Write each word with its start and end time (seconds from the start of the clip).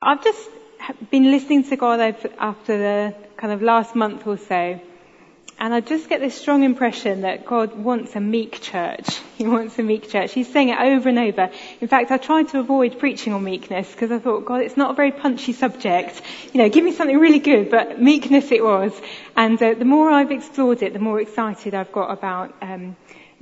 I've 0.00 0.22
just 0.22 0.48
been 1.10 1.32
listening 1.32 1.64
to 1.64 1.76
God 1.76 1.98
after 2.38 2.78
the 2.78 3.14
kind 3.36 3.52
of 3.52 3.62
last 3.62 3.96
month 3.96 4.28
or 4.28 4.38
so, 4.38 4.80
and 5.58 5.74
I 5.74 5.80
just 5.80 6.08
get 6.08 6.20
this 6.20 6.36
strong 6.36 6.62
impression 6.62 7.22
that 7.22 7.44
God 7.44 7.76
wants 7.76 8.14
a 8.14 8.20
meek 8.20 8.60
church. 8.60 9.20
He 9.38 9.46
wants 9.46 9.78
a 9.78 9.84
meek 9.84 10.08
church. 10.08 10.32
He's 10.32 10.52
saying 10.52 10.70
it 10.70 10.78
over 10.80 11.08
and 11.08 11.18
over. 11.18 11.50
In 11.80 11.86
fact, 11.86 12.10
I 12.10 12.16
tried 12.16 12.48
to 12.48 12.58
avoid 12.58 12.98
preaching 12.98 13.32
on 13.32 13.44
meekness 13.44 13.88
because 13.90 14.10
I 14.10 14.18
thought, 14.18 14.44
God, 14.44 14.62
it's 14.62 14.76
not 14.76 14.90
a 14.90 14.94
very 14.94 15.12
punchy 15.12 15.52
subject. 15.52 16.22
You 16.52 16.62
know, 16.62 16.68
give 16.68 16.84
me 16.84 16.90
something 16.90 17.16
really 17.16 17.38
good, 17.38 17.70
but 17.70 18.02
meekness 18.02 18.50
it 18.50 18.64
was. 18.64 18.92
And 19.36 19.62
uh, 19.62 19.74
the 19.74 19.84
more 19.84 20.10
I've 20.10 20.32
explored 20.32 20.82
it, 20.82 20.92
the 20.92 20.98
more 20.98 21.20
excited 21.20 21.72
I've 21.72 21.92
got 21.92 22.10
about 22.10 22.52
um, 22.62 22.96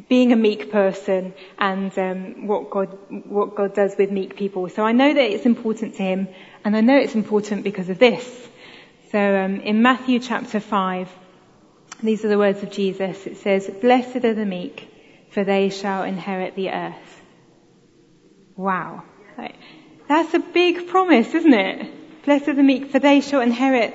being 0.08 0.32
a 0.32 0.36
meek 0.36 0.70
person 0.70 1.34
and 1.58 1.96
um, 1.98 2.46
what 2.46 2.70
God 2.70 2.96
what 3.26 3.54
God 3.54 3.74
does 3.74 3.94
with 3.98 4.10
meek 4.10 4.36
people. 4.36 4.68
So 4.68 4.84
I 4.84 4.92
know 4.92 5.12
that 5.12 5.30
it's 5.32 5.46
important 5.46 5.96
to 5.96 6.02
Him, 6.02 6.28
and 6.64 6.76
I 6.76 6.80
know 6.80 6.96
it's 6.96 7.14
important 7.14 7.64
because 7.64 7.88
of 7.88 7.98
this. 7.98 8.48
So 9.12 9.18
um, 9.18 9.60
in 9.60 9.82
Matthew 9.82 10.18
chapter 10.20 10.60
five, 10.60 11.08
these 12.02 12.24
are 12.24 12.28
the 12.28 12.38
words 12.38 12.62
of 12.62 12.70
Jesus. 12.70 13.26
It 13.26 13.38
says, 13.38 13.70
"Blessed 13.80 14.24
are 14.24 14.34
the 14.34 14.46
meek, 14.46 14.88
for 15.30 15.44
they 15.44 15.70
shall 15.70 16.02
inherit 16.02 16.54
the 16.54 16.70
earth." 16.70 17.22
Wow, 18.56 19.02
that's 20.08 20.34
a 20.34 20.38
big 20.38 20.88
promise, 20.88 21.34
isn't 21.34 21.54
it? 21.54 22.24
Blessed 22.24 22.48
are 22.48 22.54
the 22.54 22.62
meek, 22.62 22.90
for 22.90 22.98
they 22.98 23.20
shall 23.20 23.40
inherit 23.40 23.94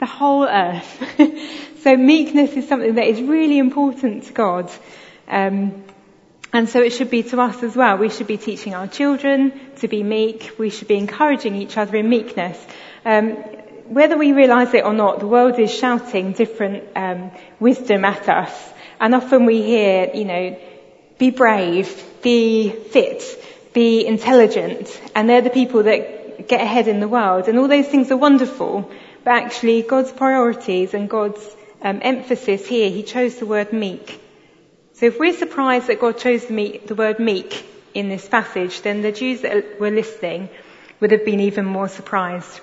the 0.00 0.06
whole 0.06 0.44
earth. 0.44 1.80
so 1.82 1.96
meekness 1.96 2.52
is 2.54 2.68
something 2.68 2.96
that 2.96 3.06
is 3.06 3.20
really 3.20 3.58
important 3.58 4.24
to 4.24 4.32
God. 4.32 4.70
Um, 5.32 5.84
and 6.52 6.68
so 6.68 6.82
it 6.82 6.90
should 6.90 7.10
be 7.10 7.22
to 7.22 7.40
us 7.40 7.62
as 7.62 7.74
well. 7.74 7.96
We 7.96 8.10
should 8.10 8.26
be 8.26 8.36
teaching 8.36 8.74
our 8.74 8.86
children 8.86 9.58
to 9.76 9.88
be 9.88 10.02
meek. 10.02 10.52
We 10.58 10.68
should 10.68 10.88
be 10.88 10.98
encouraging 10.98 11.54
each 11.56 11.78
other 11.78 11.96
in 11.96 12.10
meekness. 12.10 12.58
Um, 13.06 13.30
whether 13.88 14.18
we 14.18 14.32
realise 14.32 14.74
it 14.74 14.84
or 14.84 14.92
not, 14.92 15.20
the 15.20 15.26
world 15.26 15.58
is 15.58 15.72
shouting 15.72 16.32
different 16.32 16.84
um, 16.94 17.30
wisdom 17.58 18.04
at 18.04 18.28
us. 18.28 18.52
And 19.00 19.14
often 19.14 19.46
we 19.46 19.62
hear, 19.62 20.10
you 20.14 20.26
know, 20.26 20.58
be 21.18 21.30
brave, 21.30 22.04
be 22.22 22.68
fit, 22.68 23.22
be 23.72 24.06
intelligent. 24.06 25.00
And 25.14 25.28
they're 25.28 25.40
the 25.40 25.50
people 25.50 25.84
that 25.84 26.46
get 26.46 26.60
ahead 26.60 26.86
in 26.86 27.00
the 27.00 27.08
world. 27.08 27.48
And 27.48 27.58
all 27.58 27.68
those 27.68 27.88
things 27.88 28.10
are 28.10 28.16
wonderful. 28.18 28.90
But 29.24 29.42
actually, 29.42 29.82
God's 29.82 30.12
priorities 30.12 30.92
and 30.92 31.08
God's 31.08 31.42
um, 31.80 32.00
emphasis 32.02 32.66
here, 32.66 32.90
He 32.90 33.02
chose 33.02 33.36
the 33.36 33.46
word 33.46 33.72
meek. 33.72 34.21
So 34.94 35.06
if 35.06 35.18
we're 35.18 35.32
surprised 35.36 35.86
that 35.86 36.00
God 36.00 36.18
chose 36.18 36.46
the, 36.46 36.52
meek, 36.52 36.86
the 36.86 36.94
word 36.94 37.18
meek 37.18 37.66
in 37.94 38.08
this 38.08 38.28
passage, 38.28 38.82
then 38.82 39.02
the 39.02 39.12
Jews 39.12 39.40
that 39.40 39.80
were 39.80 39.90
listening 39.90 40.48
would 41.00 41.12
have 41.12 41.24
been 41.24 41.40
even 41.40 41.64
more 41.64 41.88
surprised. 41.88 42.60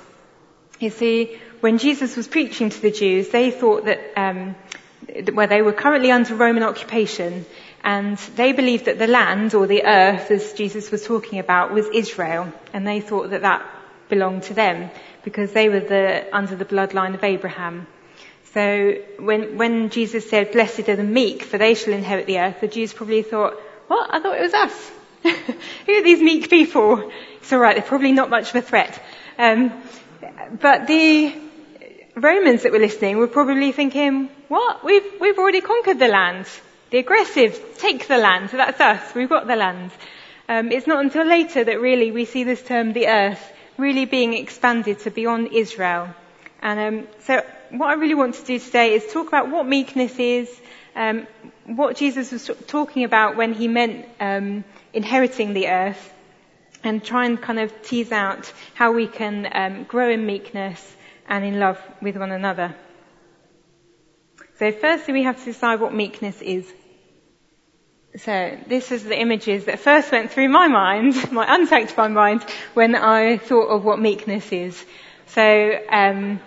You 0.80 0.90
see, 0.90 1.40
when 1.60 1.78
Jesus 1.78 2.16
was 2.16 2.28
preaching 2.28 2.70
to 2.70 2.82
the 2.82 2.92
Jews, 2.92 3.30
they 3.30 3.52
thought 3.52 3.86
that, 3.86 4.00
um, 4.16 4.56
where 5.34 5.48
they 5.48 5.62
were 5.62 5.74
currently 5.74 6.12
under 6.12 6.36
Roman 6.36 6.64
occupation, 6.64 7.46
and 7.84 8.18
they 8.36 8.54
believed 8.54 8.86
that 8.86 9.00
the 9.00 9.08
land, 9.08 9.54
or 9.54 9.68
the 9.68 9.84
earth, 9.86 10.32
as 10.32 10.54
Jesus 10.54 10.92
was 10.92 11.06
talking 11.06 11.40
about, 11.40 11.74
was 11.74 11.88
Israel, 11.94 12.52
and 12.74 12.88
they 12.88 13.02
thought 13.02 13.32
that 13.32 13.42
that 13.42 13.66
belonged 14.08 14.44
to 14.44 14.54
them, 14.54 14.90
because 15.24 15.52
they 15.52 15.68
were 15.68 15.82
the, 15.82 16.26
under 16.32 16.56
the 16.56 16.66
bloodline 16.66 17.14
of 17.14 17.24
Abraham. 17.24 17.88
So 18.54 18.96
when, 19.20 19.58
when 19.58 19.90
Jesus 19.90 20.28
said, 20.30 20.52
blessed 20.52 20.90
are 20.90 20.96
the 20.96 21.04
meek, 21.04 21.44
for 21.44 21.58
they 21.58 21.76
shall 21.76 21.94
inherit 21.94 22.26
the 22.26 22.40
earth, 22.40 22.62
the 22.62 22.68
Jews 22.68 22.94
probably 22.94 23.22
thought, 23.22 23.54
what? 23.88 24.14
I 24.14 24.20
thought 24.20 24.38
it 24.38 24.42
was 24.42 24.54
us. 24.54 24.92
Who 25.86 25.94
are 25.94 26.04
these 26.04 26.22
meek 26.22 26.50
people? 26.50 27.12
It's 27.38 27.54
alright, 27.54 27.76
they're 27.76 27.86
probably 27.86 28.12
not 28.12 28.30
much 28.30 28.50
of 28.50 28.56
a 28.56 28.62
threat. 28.62 29.00
Um, 29.38 29.72
but 30.60 30.88
the 30.88 31.36
Romans 32.16 32.64
that 32.64 32.72
were 32.72 32.80
listening 32.80 33.18
were 33.18 33.28
probably 33.28 33.72
thinking, 33.72 34.30
what? 34.48 34.84
We've, 34.84 35.06
we've 35.20 35.38
already 35.38 35.62
conquered 35.62 36.00
the 36.00 36.08
land. 36.08 36.48
The 36.90 36.98
aggressive 36.98 37.78
take 37.78 38.08
the 38.08 38.18
land. 38.18 38.50
So 38.50 38.58
that's 38.58 38.80
us. 38.82 39.14
We've 39.14 39.30
got 39.30 39.46
the 39.46 39.56
land. 39.56 39.92
Um, 40.48 40.72
it's 40.72 40.88
not 40.88 41.04
until 41.04 41.26
later 41.26 41.64
that 41.64 41.80
really 41.80 42.12
we 42.12 42.26
see 42.26 42.44
this 42.44 42.64
term, 42.64 42.94
the 42.94 43.08
earth, 43.08 43.54
really 43.78 44.06
being 44.06 44.34
expanded 44.34 45.00
to 45.00 45.12
beyond 45.12 45.54
Israel. 45.54 46.10
And 46.62 46.80
um, 46.80 47.08
so 47.24 47.44
what 47.72 47.88
I 47.88 47.94
really 47.94 48.16
want 48.16 48.36
to 48.36 48.46
do 48.46 48.60
today 48.60 48.94
is 48.94 49.12
talk 49.12 49.28
about 49.28 49.50
what 49.50 49.66
meekness 49.66 50.18
is, 50.20 50.50
um, 50.96 51.28
what 51.66 51.98
Jesus 51.98 52.32
was 52.32 52.50
talking 52.68 53.04
about 53.04 53.36
when 53.36 53.54
he 53.54 53.68
meant 53.68 54.06
um, 54.20 54.64
inheriting 54.94 55.54
the 55.54 55.68
earth, 55.68 56.14
and 56.84 57.04
try 57.04 57.26
and 57.26 57.42
kind 57.42 57.60
of 57.60 57.82
tease 57.84 58.12
out 58.12 58.52
how 58.74 58.94
we 58.94 59.08
can 59.08 59.48
um, 59.52 59.84
grow 59.84 60.10
in 60.10 60.26
meekness 60.26 60.96
and 61.28 61.44
in 61.44 61.60
love 61.60 61.80
with 62.02 62.18
one 62.18 62.32
another. 62.32 62.76
So 64.58 64.72
firstly 64.72 65.14
we 65.14 65.24
have 65.24 65.38
to 65.40 65.46
decide 65.46 65.80
what 65.80 65.94
meekness 65.94 66.42
is. 66.42 66.72
So 68.18 68.58
this 68.68 68.92
is 68.92 69.04
the 69.04 69.20
images 69.20 69.66
that 69.66 69.80
first 69.80 70.12
went 70.12 70.32
through 70.32 70.50
my 70.50 70.68
mind, 70.68 71.32
my 71.32 71.46
unsanctified 71.48 72.12
mind, 72.12 72.44
when 72.74 72.96
I 72.96 73.38
thought 73.38 73.68
of 73.68 73.84
what 73.86 74.00
meekness 74.00 74.52
is. 74.52 74.84
So 75.28 75.80
um, 75.90 76.40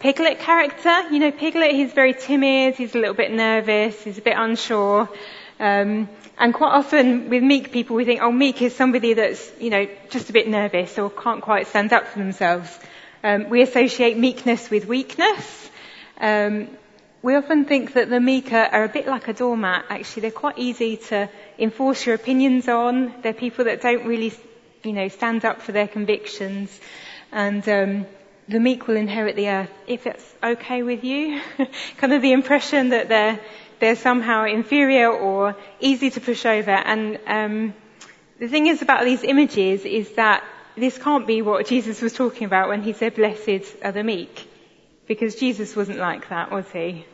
Piglet 0.00 0.38
character. 0.38 1.10
You 1.10 1.18
know, 1.18 1.30
Piglet, 1.30 1.72
he's 1.72 1.92
very 1.92 2.14
timid, 2.14 2.74
he's 2.76 2.94
a 2.94 2.98
little 2.98 3.14
bit 3.14 3.30
nervous, 3.32 4.02
he's 4.02 4.16
a 4.16 4.22
bit 4.22 4.34
unsure. 4.36 5.10
Um, 5.60 6.08
and 6.38 6.54
quite 6.54 6.72
often 6.72 7.28
with 7.28 7.42
meek 7.42 7.70
people, 7.70 7.96
we 7.96 8.06
think, 8.06 8.22
oh, 8.22 8.32
meek 8.32 8.62
is 8.62 8.74
somebody 8.74 9.12
that's, 9.12 9.52
you 9.60 9.68
know, 9.68 9.86
just 10.08 10.30
a 10.30 10.32
bit 10.32 10.48
nervous 10.48 10.98
or 10.98 11.10
can't 11.10 11.42
quite 11.42 11.66
stand 11.66 11.92
up 11.92 12.06
for 12.06 12.18
themselves. 12.18 12.78
Um, 13.22 13.50
we 13.50 13.60
associate 13.60 14.16
meekness 14.16 14.70
with 14.70 14.86
weakness. 14.86 15.70
Um, 16.18 16.68
we 17.20 17.36
often 17.36 17.66
think 17.66 17.92
that 17.92 18.08
the 18.08 18.20
meek 18.20 18.54
are 18.54 18.84
a 18.84 18.88
bit 18.88 19.06
like 19.06 19.28
a 19.28 19.34
doormat. 19.34 19.84
Actually, 19.90 20.22
they're 20.22 20.30
quite 20.30 20.58
easy 20.58 20.96
to 20.96 21.28
enforce 21.58 22.06
your 22.06 22.14
opinions 22.14 22.66
on. 22.68 23.12
They're 23.20 23.34
people 23.34 23.66
that 23.66 23.82
don't 23.82 24.06
really, 24.06 24.32
you 24.82 24.94
know, 24.94 25.08
stand 25.08 25.44
up 25.44 25.60
for 25.60 25.72
their 25.72 25.88
convictions. 25.88 26.80
And 27.30 27.68
um, 27.68 28.06
the 28.50 28.58
meek 28.58 28.88
will 28.88 28.96
inherit 28.96 29.36
the 29.36 29.48
earth, 29.48 29.70
if 29.86 30.06
it's 30.06 30.34
okay 30.42 30.82
with 30.82 31.04
you. 31.04 31.40
kind 31.98 32.12
of 32.12 32.20
the 32.20 32.32
impression 32.32 32.88
that 32.88 33.08
they're, 33.08 33.38
they're 33.78 33.94
somehow 33.94 34.44
inferior 34.44 35.08
or 35.08 35.56
easy 35.78 36.10
to 36.10 36.20
push 36.20 36.44
over. 36.44 36.72
And 36.72 37.20
um, 37.28 37.74
the 38.40 38.48
thing 38.48 38.66
is 38.66 38.82
about 38.82 39.04
these 39.04 39.22
images 39.22 39.84
is 39.84 40.10
that 40.14 40.42
this 40.76 40.98
can't 40.98 41.28
be 41.28 41.42
what 41.42 41.66
Jesus 41.66 42.02
was 42.02 42.12
talking 42.12 42.44
about 42.44 42.68
when 42.68 42.82
he 42.82 42.92
said, 42.92 43.14
blessed 43.14 43.76
are 43.84 43.92
the 43.92 44.02
meek. 44.02 44.48
Because 45.06 45.36
Jesus 45.36 45.76
wasn't 45.76 45.98
like 45.98 46.28
that, 46.30 46.50
was 46.50 46.68
he? 46.72 47.06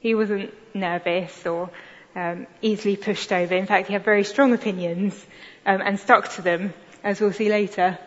He 0.00 0.14
wasn't 0.14 0.54
nervous 0.74 1.46
or 1.46 1.70
um, 2.16 2.46
easily 2.62 2.96
pushed 2.96 3.32
over. 3.32 3.54
In 3.54 3.66
fact, 3.66 3.88
he 3.88 3.92
had 3.92 4.04
very 4.04 4.24
strong 4.24 4.54
opinions 4.54 5.14
um, 5.66 5.82
and 5.82 6.00
stuck 6.00 6.32
to 6.34 6.42
them, 6.42 6.72
as 7.04 7.20
we'll 7.20 7.34
see 7.34 7.50
later. 7.50 7.98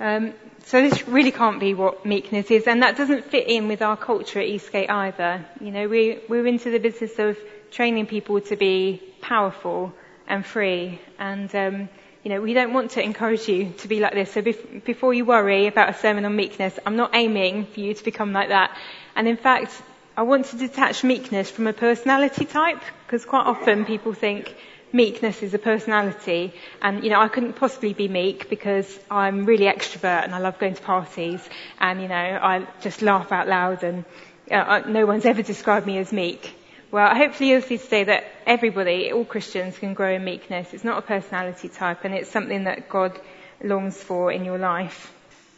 Um, 0.00 0.32
so 0.64 0.80
this 0.80 1.06
really 1.08 1.32
can't 1.32 1.60
be 1.60 1.74
what 1.74 2.04
meekness 2.06 2.50
is, 2.50 2.66
and 2.66 2.82
that 2.82 2.96
doesn't 2.96 3.24
fit 3.26 3.48
in 3.48 3.68
with 3.68 3.82
our 3.82 3.96
culture 3.96 4.40
at 4.40 4.46
Eastgate 4.46 4.90
either. 4.90 5.44
You 5.60 5.70
know, 5.70 5.88
we, 5.88 6.20
we're 6.28 6.46
into 6.46 6.70
the 6.70 6.78
business 6.78 7.18
of 7.18 7.38
training 7.70 8.06
people 8.06 8.40
to 8.40 8.56
be 8.56 9.02
powerful 9.20 9.92
and 10.26 10.44
free, 10.44 11.00
and 11.18 11.54
um, 11.54 11.88
you 12.22 12.30
know, 12.30 12.40
we 12.40 12.54
don't 12.54 12.72
want 12.72 12.92
to 12.92 13.02
encourage 13.02 13.48
you 13.48 13.72
to 13.78 13.88
be 13.88 14.00
like 14.00 14.14
this. 14.14 14.32
So 14.32 14.42
bef- 14.42 14.84
before 14.84 15.12
you 15.12 15.24
worry 15.24 15.66
about 15.66 15.90
a 15.90 15.94
sermon 15.94 16.24
on 16.24 16.36
meekness, 16.36 16.78
I'm 16.86 16.96
not 16.96 17.10
aiming 17.14 17.66
for 17.66 17.80
you 17.80 17.94
to 17.94 18.04
become 18.04 18.32
like 18.32 18.50
that. 18.50 18.76
And 19.16 19.26
in 19.26 19.36
fact, 19.36 19.72
I 20.16 20.22
want 20.22 20.46
to 20.46 20.56
detach 20.56 21.02
meekness 21.02 21.50
from 21.50 21.66
a 21.66 21.72
personality 21.72 22.44
type, 22.44 22.80
because 23.06 23.24
quite 23.24 23.46
often 23.46 23.84
people 23.84 24.12
think, 24.12 24.54
meekness 24.92 25.42
is 25.42 25.54
a 25.54 25.58
personality. 25.58 26.52
And, 26.80 27.02
you 27.04 27.10
know, 27.10 27.20
I 27.20 27.28
couldn't 27.28 27.54
possibly 27.54 27.92
be 27.92 28.08
meek 28.08 28.48
because 28.48 28.98
I'm 29.10 29.46
really 29.46 29.64
extrovert 29.64 30.24
and 30.24 30.34
I 30.34 30.38
love 30.38 30.58
going 30.58 30.74
to 30.74 30.82
parties 30.82 31.46
and, 31.78 32.00
you 32.00 32.08
know, 32.08 32.14
I 32.14 32.66
just 32.80 33.02
laugh 33.02 33.32
out 33.32 33.48
loud 33.48 33.82
and 33.82 34.04
uh, 34.50 34.82
no 34.86 35.06
one's 35.06 35.24
ever 35.24 35.42
described 35.42 35.86
me 35.86 35.98
as 35.98 36.12
meek. 36.12 36.54
Well, 36.90 37.14
hopefully 37.14 37.50
you'll 37.50 37.62
see 37.62 37.78
today 37.78 38.04
that 38.04 38.24
everybody, 38.46 39.12
all 39.12 39.24
Christians 39.24 39.78
can 39.78 39.94
grow 39.94 40.14
in 40.14 40.24
meekness. 40.24 40.74
It's 40.74 40.84
not 40.84 40.98
a 40.98 41.02
personality 41.02 41.68
type 41.68 42.04
and 42.04 42.14
it's 42.14 42.30
something 42.30 42.64
that 42.64 42.88
God 42.88 43.18
longs 43.62 43.96
for 43.96 44.30
in 44.30 44.44
your 44.44 44.58
life. 44.58 45.10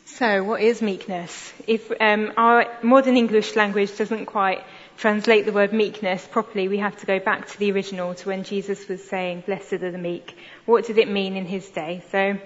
So, 0.06 0.44
what 0.44 0.60
is 0.60 0.80
meekness? 0.82 1.52
If 1.66 1.90
um, 1.98 2.34
our 2.36 2.66
modern 2.82 3.16
English 3.16 3.56
language 3.56 3.96
doesn't 3.96 4.26
quite 4.26 4.62
translate 4.96 5.46
the 5.46 5.52
word 5.52 5.72
meekness 5.72 6.26
properly, 6.26 6.68
we 6.68 6.78
have 6.78 6.96
to 6.98 7.06
go 7.06 7.18
back 7.18 7.48
to 7.48 7.58
the 7.58 7.72
original, 7.72 8.14
to 8.14 8.28
when 8.28 8.44
Jesus 8.44 8.88
was 8.88 9.02
saying, 9.04 9.44
blessed 9.46 9.74
are 9.74 9.90
the 9.90 9.98
meek. 9.98 10.36
What 10.66 10.86
did 10.86 10.98
it 10.98 11.08
mean 11.08 11.36
in 11.36 11.46
his 11.46 11.68
day? 11.70 12.02
So, 12.10 12.38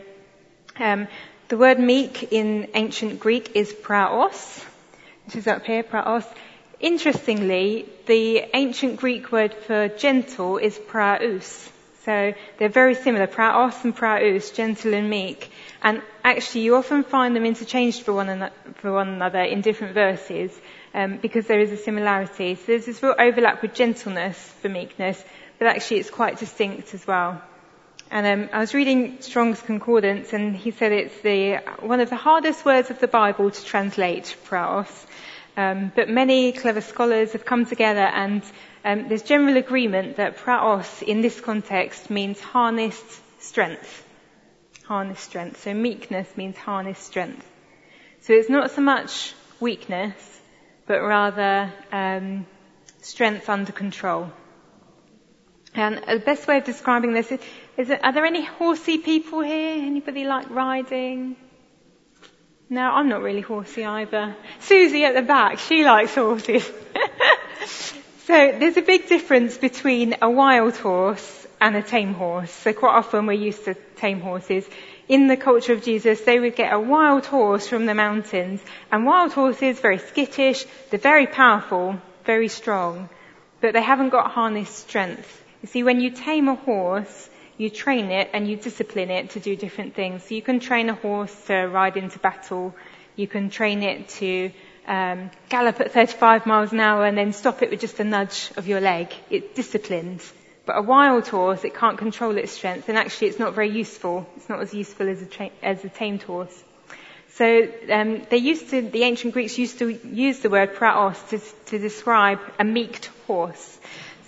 um, 0.78 1.08
the 1.48 1.56
word 1.56 1.78
meek 1.78 2.32
in 2.32 2.68
ancient 2.74 3.20
Greek 3.20 3.56
is 3.56 3.72
praos, 3.72 4.64
which 5.26 5.36
is 5.36 5.46
up 5.46 5.64
here, 5.64 5.82
praos. 5.82 6.24
Interestingly, 6.80 7.88
the 8.06 8.44
ancient 8.54 8.98
Greek 8.98 9.32
word 9.32 9.54
for 9.54 9.88
gentle 9.88 10.58
is 10.58 10.78
praus. 10.78 11.70
So 12.04 12.34
they're 12.58 12.68
very 12.68 12.94
similar, 12.94 13.26
praos 13.26 13.82
and 13.84 13.94
praus, 13.94 14.50
gentle 14.50 14.94
and 14.94 15.10
meek. 15.10 15.47
And 15.82 16.02
actually 16.24 16.62
you 16.62 16.76
often 16.76 17.04
find 17.04 17.36
them 17.36 17.46
interchanged 17.46 18.02
for 18.02 18.12
one, 18.12 18.28
another, 18.28 18.54
for 18.76 18.92
one 18.92 19.08
another 19.08 19.40
in 19.40 19.60
different 19.60 19.94
verses 19.94 20.50
um, 20.94 21.18
because 21.18 21.46
there 21.46 21.60
is 21.60 21.70
a 21.70 21.76
similarity. 21.76 22.56
So 22.56 22.62
there's 22.66 22.86
this 22.86 23.02
real 23.02 23.14
overlap 23.18 23.62
with 23.62 23.74
gentleness 23.74 24.36
for 24.60 24.68
meekness, 24.68 25.22
but 25.58 25.68
actually 25.68 25.98
it's 25.98 26.10
quite 26.10 26.38
distinct 26.38 26.94
as 26.94 27.06
well. 27.06 27.40
And 28.10 28.26
um, 28.26 28.48
I 28.52 28.60
was 28.60 28.72
reading 28.72 29.20
Strong's 29.20 29.60
Concordance, 29.60 30.32
and 30.32 30.56
he 30.56 30.70
said 30.70 30.92
it's 30.92 31.20
the 31.20 31.58
one 31.80 32.00
of 32.00 32.08
the 32.08 32.16
hardest 32.16 32.64
words 32.64 32.90
of 32.90 33.00
the 33.00 33.08
Bible 33.08 33.50
to 33.50 33.64
translate, 33.64 34.34
praos. 34.46 34.88
Um, 35.58 35.92
but 35.94 36.08
many 36.08 36.52
clever 36.52 36.80
scholars 36.80 37.32
have 37.32 37.44
come 37.44 37.66
together, 37.66 38.00
and 38.00 38.42
um, 38.84 39.08
there's 39.08 39.22
general 39.22 39.58
agreement 39.58 40.16
that 40.16 40.38
praos 40.38 41.02
in 41.02 41.20
this 41.20 41.38
context 41.38 42.08
means 42.08 42.40
harnessed 42.40 43.20
strength. 43.42 44.04
Harnessed 44.88 45.22
strength. 45.22 45.62
So 45.62 45.74
meekness 45.74 46.34
means 46.34 46.56
harness 46.56 46.98
strength. 46.98 47.46
So 48.22 48.32
it's 48.32 48.48
not 48.48 48.70
so 48.70 48.80
much 48.80 49.34
weakness, 49.60 50.40
but 50.86 51.02
rather 51.02 51.70
um, 51.92 52.46
strength 53.02 53.50
under 53.50 53.70
control. 53.70 54.30
And 55.74 55.98
the 55.98 56.22
best 56.24 56.48
way 56.48 56.56
of 56.56 56.64
describing 56.64 57.12
this 57.12 57.30
is, 57.30 57.40
is 57.76 57.90
it, 57.90 58.02
are 58.02 58.14
there 58.14 58.24
any 58.24 58.46
horsey 58.46 58.96
people 58.96 59.40
here? 59.42 59.74
Anybody 59.84 60.24
like 60.24 60.48
riding? 60.48 61.36
No, 62.70 62.80
I'm 62.80 63.10
not 63.10 63.20
really 63.20 63.42
horsey 63.42 63.84
either. 63.84 64.34
Susie 64.60 65.04
at 65.04 65.14
the 65.14 65.20
back, 65.20 65.58
she 65.58 65.84
likes 65.84 66.14
horses. 66.14 66.64
so 67.66 68.56
there's 68.58 68.78
a 68.78 68.82
big 68.82 69.06
difference 69.06 69.58
between 69.58 70.16
a 70.22 70.30
wild 70.30 70.76
horse 70.78 71.37
and 71.60 71.76
a 71.76 71.82
tame 71.82 72.14
horse. 72.14 72.50
So 72.50 72.72
quite 72.72 72.94
often 72.94 73.26
we're 73.26 73.32
used 73.32 73.64
to 73.64 73.74
tame 73.96 74.20
horses. 74.20 74.68
In 75.08 75.26
the 75.26 75.36
culture 75.36 75.72
of 75.72 75.82
Jesus, 75.82 76.20
they 76.20 76.38
would 76.38 76.56
get 76.56 76.72
a 76.72 76.78
wild 76.78 77.26
horse 77.26 77.66
from 77.66 77.86
the 77.86 77.94
mountains. 77.94 78.62
And 78.92 79.06
wild 79.06 79.32
horses, 79.32 79.80
very 79.80 79.98
skittish, 79.98 80.64
they're 80.90 80.98
very 80.98 81.26
powerful, 81.26 82.00
very 82.24 82.48
strong, 82.48 83.08
but 83.60 83.72
they 83.72 83.82
haven't 83.82 84.10
got 84.10 84.30
harness 84.30 84.70
strength. 84.70 85.44
You 85.62 85.68
see, 85.68 85.82
when 85.82 86.00
you 86.00 86.10
tame 86.10 86.48
a 86.48 86.54
horse, 86.54 87.30
you 87.56 87.70
train 87.70 88.10
it 88.10 88.30
and 88.32 88.48
you 88.48 88.56
discipline 88.56 89.10
it 89.10 89.30
to 89.30 89.40
do 89.40 89.56
different 89.56 89.94
things. 89.94 90.24
So 90.24 90.34
you 90.34 90.42
can 90.42 90.60
train 90.60 90.88
a 90.88 90.94
horse 90.94 91.34
to 91.46 91.66
ride 91.66 91.96
into 91.96 92.18
battle. 92.18 92.74
You 93.16 93.26
can 93.26 93.50
train 93.50 93.82
it 93.82 94.08
to 94.20 94.52
um, 94.86 95.30
gallop 95.48 95.80
at 95.80 95.92
35 95.92 96.46
miles 96.46 96.72
an 96.72 96.80
hour 96.80 97.04
and 97.04 97.18
then 97.18 97.32
stop 97.32 97.62
it 97.62 97.70
with 97.70 97.80
just 97.80 97.98
a 97.98 98.04
nudge 98.04 98.50
of 98.56 98.68
your 98.68 98.80
leg. 98.80 99.12
It's 99.28 99.54
disciplined. 99.54 100.22
But 100.68 100.76
a 100.76 100.82
wild 100.82 101.26
horse, 101.26 101.64
it 101.64 101.74
can't 101.74 101.96
control 101.96 102.36
its 102.36 102.52
strength, 102.52 102.90
and 102.90 102.98
actually 102.98 103.28
it's 103.28 103.38
not 103.38 103.54
very 103.54 103.70
useful. 103.70 104.28
It's 104.36 104.50
not 104.50 104.60
as 104.60 104.74
useful 104.74 105.08
as 105.08 105.22
a, 105.22 105.24
tra- 105.24 105.50
as 105.62 105.82
a 105.82 105.88
tamed 105.88 106.22
horse. 106.22 106.62
So 107.36 107.72
um, 107.90 108.26
they 108.28 108.36
used 108.36 108.68
to, 108.68 108.82
the 108.82 109.04
ancient 109.04 109.32
Greeks 109.32 109.56
used 109.56 109.78
to 109.78 109.88
use 109.88 110.40
the 110.40 110.50
word 110.50 110.74
praos 110.74 111.16
to, 111.30 111.38
to 111.70 111.78
describe 111.78 112.38
a 112.58 112.64
meeked 112.64 113.06
horse. 113.26 113.78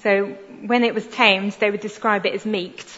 So 0.02 0.28
when 0.64 0.82
it 0.82 0.94
was 0.94 1.06
tamed, 1.08 1.52
they 1.60 1.70
would 1.70 1.82
describe 1.82 2.24
it 2.24 2.32
as 2.32 2.44
meeked. 2.44 2.88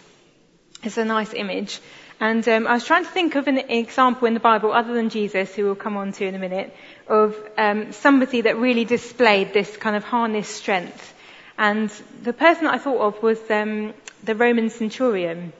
It's 0.84 0.96
a 0.96 1.04
nice 1.04 1.34
image. 1.34 1.80
And 2.20 2.46
um, 2.46 2.68
I 2.68 2.74
was 2.74 2.84
trying 2.84 3.04
to 3.04 3.10
think 3.10 3.34
of 3.34 3.48
an 3.48 3.58
example 3.58 4.28
in 4.28 4.34
the 4.34 4.46
Bible, 4.52 4.70
other 4.70 4.94
than 4.94 5.08
Jesus, 5.08 5.52
who 5.52 5.64
we'll 5.64 5.74
come 5.74 5.96
on 5.96 6.12
to 6.12 6.24
in 6.24 6.36
a 6.36 6.38
minute, 6.38 6.72
of 7.08 7.36
um, 7.58 7.90
somebody 7.90 8.42
that 8.42 8.56
really 8.56 8.84
displayed 8.84 9.52
this 9.52 9.76
kind 9.76 9.96
of 9.96 10.04
harness 10.04 10.46
strength. 10.48 11.12
And 11.58 11.90
the 12.22 12.32
person 12.32 12.64
that 12.64 12.74
I 12.74 12.78
thought 12.78 13.00
of 13.00 13.22
was 13.22 13.38
um, 13.50 13.94
the 14.24 14.34
Roman 14.34 14.70
centurion, 14.70 15.52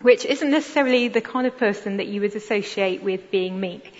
which 0.00 0.24
isn't 0.24 0.50
necessarily 0.50 1.08
the 1.08 1.20
kind 1.20 1.46
of 1.46 1.56
person 1.56 1.98
that 1.98 2.06
you 2.06 2.20
would 2.20 2.34
associate 2.34 3.02
with 3.02 3.30
being 3.30 3.60
meek. 3.60 3.92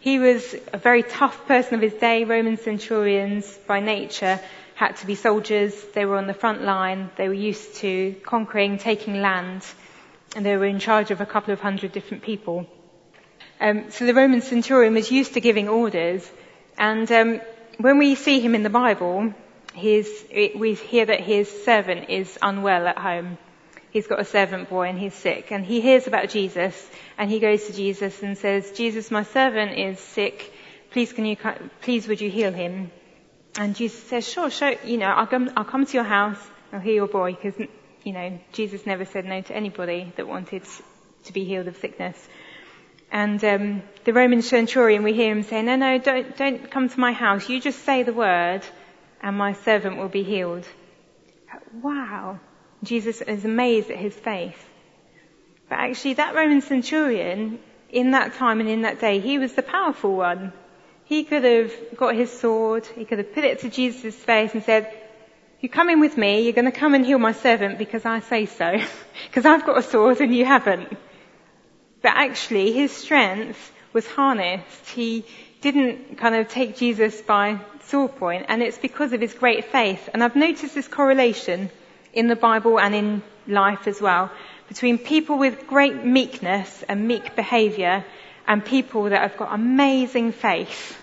He 0.00 0.18
was 0.18 0.54
a 0.72 0.78
very 0.78 1.02
tough 1.02 1.46
person 1.46 1.74
of 1.74 1.82
his 1.82 1.92
day. 1.94 2.24
Roman 2.24 2.56
centurions, 2.56 3.58
by 3.66 3.80
nature, 3.80 4.40
had 4.74 4.96
to 4.96 5.06
be 5.06 5.14
soldiers. 5.14 5.74
They 5.94 6.06
were 6.06 6.16
on 6.16 6.26
the 6.26 6.34
front 6.34 6.62
line. 6.62 7.10
They 7.16 7.28
were 7.28 7.34
used 7.34 7.74
to 7.76 8.14
conquering, 8.24 8.78
taking 8.78 9.20
land, 9.20 9.66
and 10.34 10.46
they 10.46 10.56
were 10.56 10.64
in 10.64 10.78
charge 10.78 11.10
of 11.10 11.20
a 11.20 11.26
couple 11.26 11.52
of 11.52 11.60
hundred 11.60 11.92
different 11.92 12.22
people. 12.22 12.66
Um, 13.60 13.90
so 13.90 14.06
the 14.06 14.14
Roman 14.14 14.40
centurion 14.40 14.94
was 14.94 15.10
used 15.10 15.34
to 15.34 15.40
giving 15.42 15.68
orders, 15.68 16.28
and 16.78 17.12
um, 17.12 17.40
when 17.76 17.98
we 17.98 18.14
see 18.14 18.40
him 18.40 18.54
in 18.54 18.62
the 18.62 18.70
Bible, 18.70 19.34
his, 19.74 20.08
we 20.56 20.74
hear 20.74 21.06
that 21.06 21.20
his 21.20 21.48
servant 21.64 22.10
is 22.10 22.38
unwell 22.42 22.86
at 22.86 22.98
home. 22.98 23.38
He's 23.90 24.06
got 24.06 24.20
a 24.20 24.24
servant 24.24 24.68
boy 24.68 24.88
and 24.88 24.98
he's 24.98 25.14
sick, 25.14 25.50
and 25.50 25.64
he 25.64 25.80
hears 25.80 26.06
about 26.06 26.28
Jesus, 26.28 26.88
and 27.18 27.30
he 27.30 27.40
goes 27.40 27.66
to 27.66 27.72
Jesus 27.72 28.22
and 28.22 28.38
says, 28.38 28.70
"Jesus, 28.72 29.10
my 29.10 29.24
servant 29.24 29.78
is 29.78 29.98
sick. 29.98 30.52
Please, 30.90 31.12
can 31.12 31.24
you, 31.24 31.36
please, 31.82 32.06
would 32.06 32.20
you 32.20 32.30
heal 32.30 32.52
him?" 32.52 32.90
And 33.58 33.74
Jesus 33.74 34.00
says, 34.04 34.28
sure, 34.28 34.48
sure, 34.48 34.74
you 34.84 34.96
know, 34.96 35.08
I'll 35.08 35.26
come, 35.26 35.50
I'll 35.56 35.64
come 35.64 35.84
to 35.84 35.92
your 35.92 36.04
house, 36.04 36.38
I'll 36.72 36.78
heal 36.78 36.94
your 36.94 37.08
boy, 37.08 37.34
because, 37.34 37.60
you 38.04 38.12
know, 38.12 38.38
Jesus 38.52 38.86
never 38.86 39.04
said 39.04 39.24
no 39.24 39.40
to 39.40 39.56
anybody 39.56 40.12
that 40.16 40.28
wanted 40.28 40.62
to 41.24 41.32
be 41.32 41.44
healed 41.44 41.66
of 41.66 41.76
sickness. 41.78 42.16
And 43.10 43.42
um, 43.44 43.82
the 44.04 44.12
Roman 44.12 44.42
centurion, 44.42 45.02
we 45.02 45.14
hear 45.14 45.32
him 45.32 45.42
say, 45.42 45.62
no, 45.62 45.74
no, 45.74 45.98
don't, 45.98 46.36
don't 46.36 46.70
come 46.70 46.88
to 46.88 47.00
my 47.00 47.12
house. 47.12 47.48
You 47.48 47.60
just 47.60 47.84
say 47.84 48.04
the 48.04 48.12
word, 48.12 48.62
and 49.22 49.36
my 49.36 49.52
servant 49.52 49.98
will 49.98 50.08
be 50.08 50.22
healed. 50.22 50.66
Wow. 51.82 52.40
Jesus 52.82 53.20
is 53.20 53.44
amazed 53.44 53.90
at 53.90 53.98
his 53.98 54.14
faith. 54.14 54.58
But 55.68 55.78
actually, 55.78 56.14
that 56.14 56.34
Roman 56.34 56.62
centurion, 56.62 57.60
in 57.90 58.12
that 58.12 58.34
time 58.34 58.60
and 58.60 58.68
in 58.68 58.82
that 58.82 59.00
day, 59.00 59.20
he 59.20 59.38
was 59.38 59.52
the 59.52 59.62
powerful 59.62 60.16
one. 60.16 60.52
He 61.04 61.24
could 61.24 61.44
have 61.44 61.72
got 61.96 62.14
his 62.14 62.30
sword, 62.30 62.86
he 62.86 63.04
could 63.04 63.18
have 63.18 63.34
put 63.34 63.44
it 63.44 63.60
to 63.60 63.70
Jesus' 63.70 64.14
face 64.14 64.54
and 64.54 64.62
said, 64.62 64.92
you 65.60 65.68
come 65.68 65.90
in 65.90 66.00
with 66.00 66.16
me, 66.16 66.42
you're 66.42 66.54
going 66.54 66.70
to 66.70 66.78
come 66.78 66.94
and 66.94 67.04
heal 67.04 67.18
my 67.18 67.32
servant 67.32 67.78
because 67.78 68.06
I 68.06 68.20
say 68.20 68.46
so. 68.46 68.80
Because 69.26 69.44
I've 69.44 69.66
got 69.66 69.76
a 69.76 69.82
sword 69.82 70.20
and 70.20 70.34
you 70.34 70.46
haven't. 70.46 70.88
But 72.00 72.12
actually, 72.14 72.72
his 72.72 72.90
strength 72.90 73.72
was 73.92 74.06
harnessed. 74.06 74.88
He 74.88 75.26
didn't 75.60 76.16
kind 76.16 76.34
of 76.34 76.48
take 76.48 76.76
Jesus 76.76 77.20
by 77.20 77.60
sword 77.90 78.16
point, 78.16 78.46
and 78.48 78.62
it's 78.62 78.78
because 78.78 79.12
of 79.12 79.20
his 79.20 79.34
great 79.34 79.66
faith. 79.66 80.08
And 80.12 80.22
I've 80.22 80.36
noticed 80.36 80.74
this 80.74 80.88
correlation 80.88 81.70
in 82.12 82.28
the 82.28 82.36
Bible 82.36 82.78
and 82.80 82.94
in 82.94 83.22
life 83.46 83.86
as 83.86 84.00
well 84.00 84.30
between 84.68 84.98
people 84.98 85.36
with 85.36 85.66
great 85.66 86.04
meekness 86.04 86.84
and 86.88 87.08
meek 87.08 87.34
behavior 87.34 88.04
and 88.46 88.64
people 88.64 89.04
that 89.04 89.20
have 89.20 89.36
got 89.36 89.52
amazing 89.52 90.32
faith. 90.32 90.96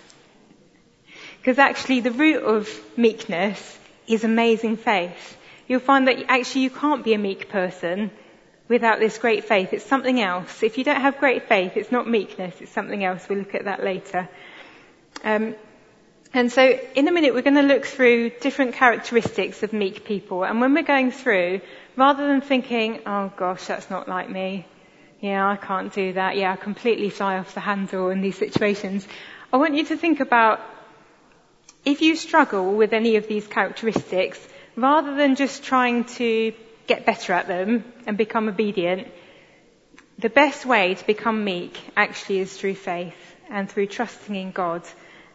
Because 1.39 1.59
actually 1.59 1.99
the 1.99 2.11
root 2.11 2.43
of 2.43 2.69
meekness 2.97 3.77
is 4.07 4.23
amazing 4.23 4.77
faith. 4.77 5.37
You'll 5.67 5.81
find 5.81 6.07
that 6.07 6.17
actually 6.29 6.61
you 6.61 6.69
can't 6.69 7.03
be 7.03 7.13
a 7.13 7.17
meek 7.17 7.49
person 7.49 8.09
without 8.69 8.99
this 8.99 9.17
great 9.17 9.43
faith. 9.43 9.73
It's 9.73 9.85
something 9.85 10.21
else. 10.21 10.63
If 10.63 10.77
you 10.77 10.83
don't 10.83 11.01
have 11.01 11.19
great 11.19 11.47
faith, 11.47 11.73
it's 11.75 11.91
not 11.91 12.09
meekness, 12.09 12.55
it's 12.61 12.71
something 12.71 13.03
else. 13.03 13.27
We'll 13.27 13.39
look 13.39 13.55
at 13.55 13.65
that 13.65 13.83
later. 13.83 14.29
Um, 15.23 15.55
and 16.37 16.51
so 16.51 16.79
in 16.93 17.07
a 17.07 17.11
minute 17.11 17.33
we're 17.33 17.41
going 17.41 17.55
to 17.55 17.63
look 17.63 17.85
through 17.85 18.29
different 18.29 18.75
characteristics 18.75 19.63
of 19.63 19.73
meek 19.73 20.05
people. 20.05 20.43
And 20.43 20.61
when 20.61 20.75
we're 20.75 20.83
going 20.83 21.09
through, 21.09 21.61
rather 21.95 22.27
than 22.27 22.41
thinking, 22.41 23.01
oh 23.07 23.31
gosh, 23.35 23.65
that's 23.65 23.89
not 23.89 24.07
like 24.07 24.29
me. 24.29 24.67
Yeah, 25.19 25.49
I 25.49 25.55
can't 25.55 25.91
do 25.91 26.13
that. 26.13 26.37
Yeah, 26.37 26.53
I 26.53 26.55
completely 26.55 27.09
fly 27.09 27.39
off 27.39 27.55
the 27.55 27.59
handle 27.59 28.09
in 28.09 28.21
these 28.21 28.37
situations. 28.37 29.07
I 29.51 29.57
want 29.57 29.73
you 29.73 29.85
to 29.85 29.97
think 29.97 30.19
about 30.19 30.61
if 31.83 32.03
you 32.03 32.15
struggle 32.15 32.75
with 32.75 32.93
any 32.93 33.15
of 33.15 33.27
these 33.27 33.47
characteristics, 33.47 34.39
rather 34.75 35.15
than 35.15 35.35
just 35.35 35.63
trying 35.63 36.03
to 36.21 36.53
get 36.85 37.03
better 37.03 37.33
at 37.33 37.47
them 37.47 37.83
and 38.05 38.15
become 38.15 38.47
obedient, 38.47 39.07
the 40.19 40.29
best 40.29 40.67
way 40.67 40.93
to 40.93 41.07
become 41.07 41.43
meek 41.43 41.79
actually 41.95 42.39
is 42.39 42.55
through 42.55 42.75
faith 42.75 43.35
and 43.49 43.67
through 43.67 43.87
trusting 43.87 44.35
in 44.35 44.51
God. 44.51 44.83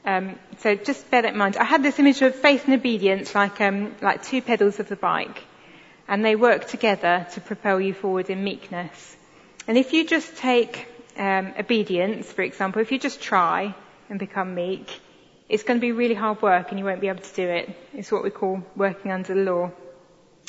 Um, 0.05 0.39
so 0.59 0.75
just 0.75 1.11
bear 1.11 1.23
that 1.23 1.33
in 1.33 1.39
mind. 1.39 1.57
I 1.57 1.65
had 1.65 1.83
this 1.83 1.99
image 1.99 2.23
of 2.23 2.35
faith 2.35 2.65
and 2.65 2.75
obedience 2.75 3.35
like 3.35 3.61
um, 3.61 3.95
like 4.01 4.23
two 4.25 4.43
pedals 4.43 4.81
of 4.81 4.89
the 4.89 4.97
bike, 4.97 5.45
and 6.09 6.25
they 6.25 6.35
work 6.37 6.67
together 6.69 7.27
to 7.35 7.41
propel 7.41 7.81
you 7.81 7.95
forward 7.95 8.29
in 8.29 8.43
meekness. 8.43 9.17
And 9.69 9.79
if 9.79 9.93
you 9.93 10.07
just 10.07 10.37
take 10.37 10.87
um, 11.17 11.55
obedience, 11.59 12.33
for 12.33 12.43
example, 12.43 12.83
if 12.83 12.91
you 12.91 12.99
just 12.99 13.21
try 13.21 13.75
and 14.11 14.19
become 14.19 14.55
meek, 14.55 14.89
it's 15.49 15.63
going 15.63 15.79
to 15.79 15.81
be 15.81 15.93
really 15.93 16.15
hard 16.15 16.43
work 16.43 16.71
and 16.71 16.79
you 16.79 16.85
won't 16.85 17.01
be 17.01 17.09
able 17.09 17.23
to 17.23 17.35
do 17.35 17.49
it. 17.49 17.71
It's 17.95 18.11
what 18.11 18.25
we 18.25 18.31
call 18.31 18.63
working 18.75 19.13
under 19.13 19.35
the 19.35 19.41
law. 19.41 19.71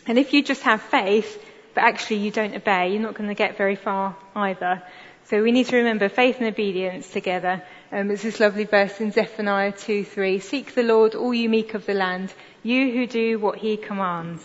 And 0.07 0.17
if 0.17 0.33
you 0.33 0.43
just 0.43 0.63
have 0.63 0.81
faith, 0.81 1.43
but 1.75 1.83
actually 1.83 2.17
you 2.17 2.31
don't 2.31 2.55
obey, 2.55 2.91
you're 2.91 3.01
not 3.01 3.13
going 3.13 3.29
to 3.29 3.35
get 3.35 3.57
very 3.57 3.75
far 3.75 4.15
either. 4.35 4.81
So 5.25 5.41
we 5.41 5.51
need 5.51 5.67
to 5.67 5.77
remember 5.77 6.09
faith 6.09 6.37
and 6.39 6.47
obedience 6.47 7.09
together. 7.09 7.63
Um, 7.93 8.07
there's 8.07 8.23
this 8.23 8.39
lovely 8.39 8.63
verse 8.63 8.99
in 9.01 9.11
Zephaniah 9.11 9.71
2:3. 9.71 10.39
Seek 10.41 10.73
the 10.73 10.81
Lord, 10.81 11.13
all 11.13 11.31
you 11.31 11.47
meek 11.47 11.75
of 11.75 11.85
the 11.85 11.93
land, 11.93 12.33
you 12.63 12.91
who 12.91 13.05
do 13.05 13.37
what 13.37 13.59
he 13.59 13.77
commands. 13.77 14.41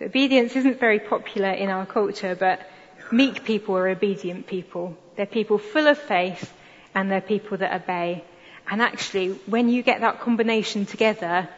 So 0.00 0.06
obedience 0.06 0.56
isn't 0.56 0.80
very 0.80 0.98
popular 0.98 1.50
in 1.50 1.70
our 1.70 1.86
culture, 1.86 2.34
but 2.34 2.68
meek 3.12 3.44
people 3.44 3.76
are 3.76 3.86
obedient 3.86 4.48
people. 4.48 4.98
They're 5.14 5.26
people 5.26 5.58
full 5.58 5.86
of 5.86 5.96
faith 5.96 6.52
and 6.92 7.08
they're 7.08 7.20
people 7.20 7.58
that 7.58 7.82
obey. 7.82 8.24
And 8.68 8.82
actually, 8.82 9.28
when 9.46 9.68
you 9.68 9.84
get 9.84 10.00
that 10.00 10.18
combination 10.20 10.84
together, 10.84 11.48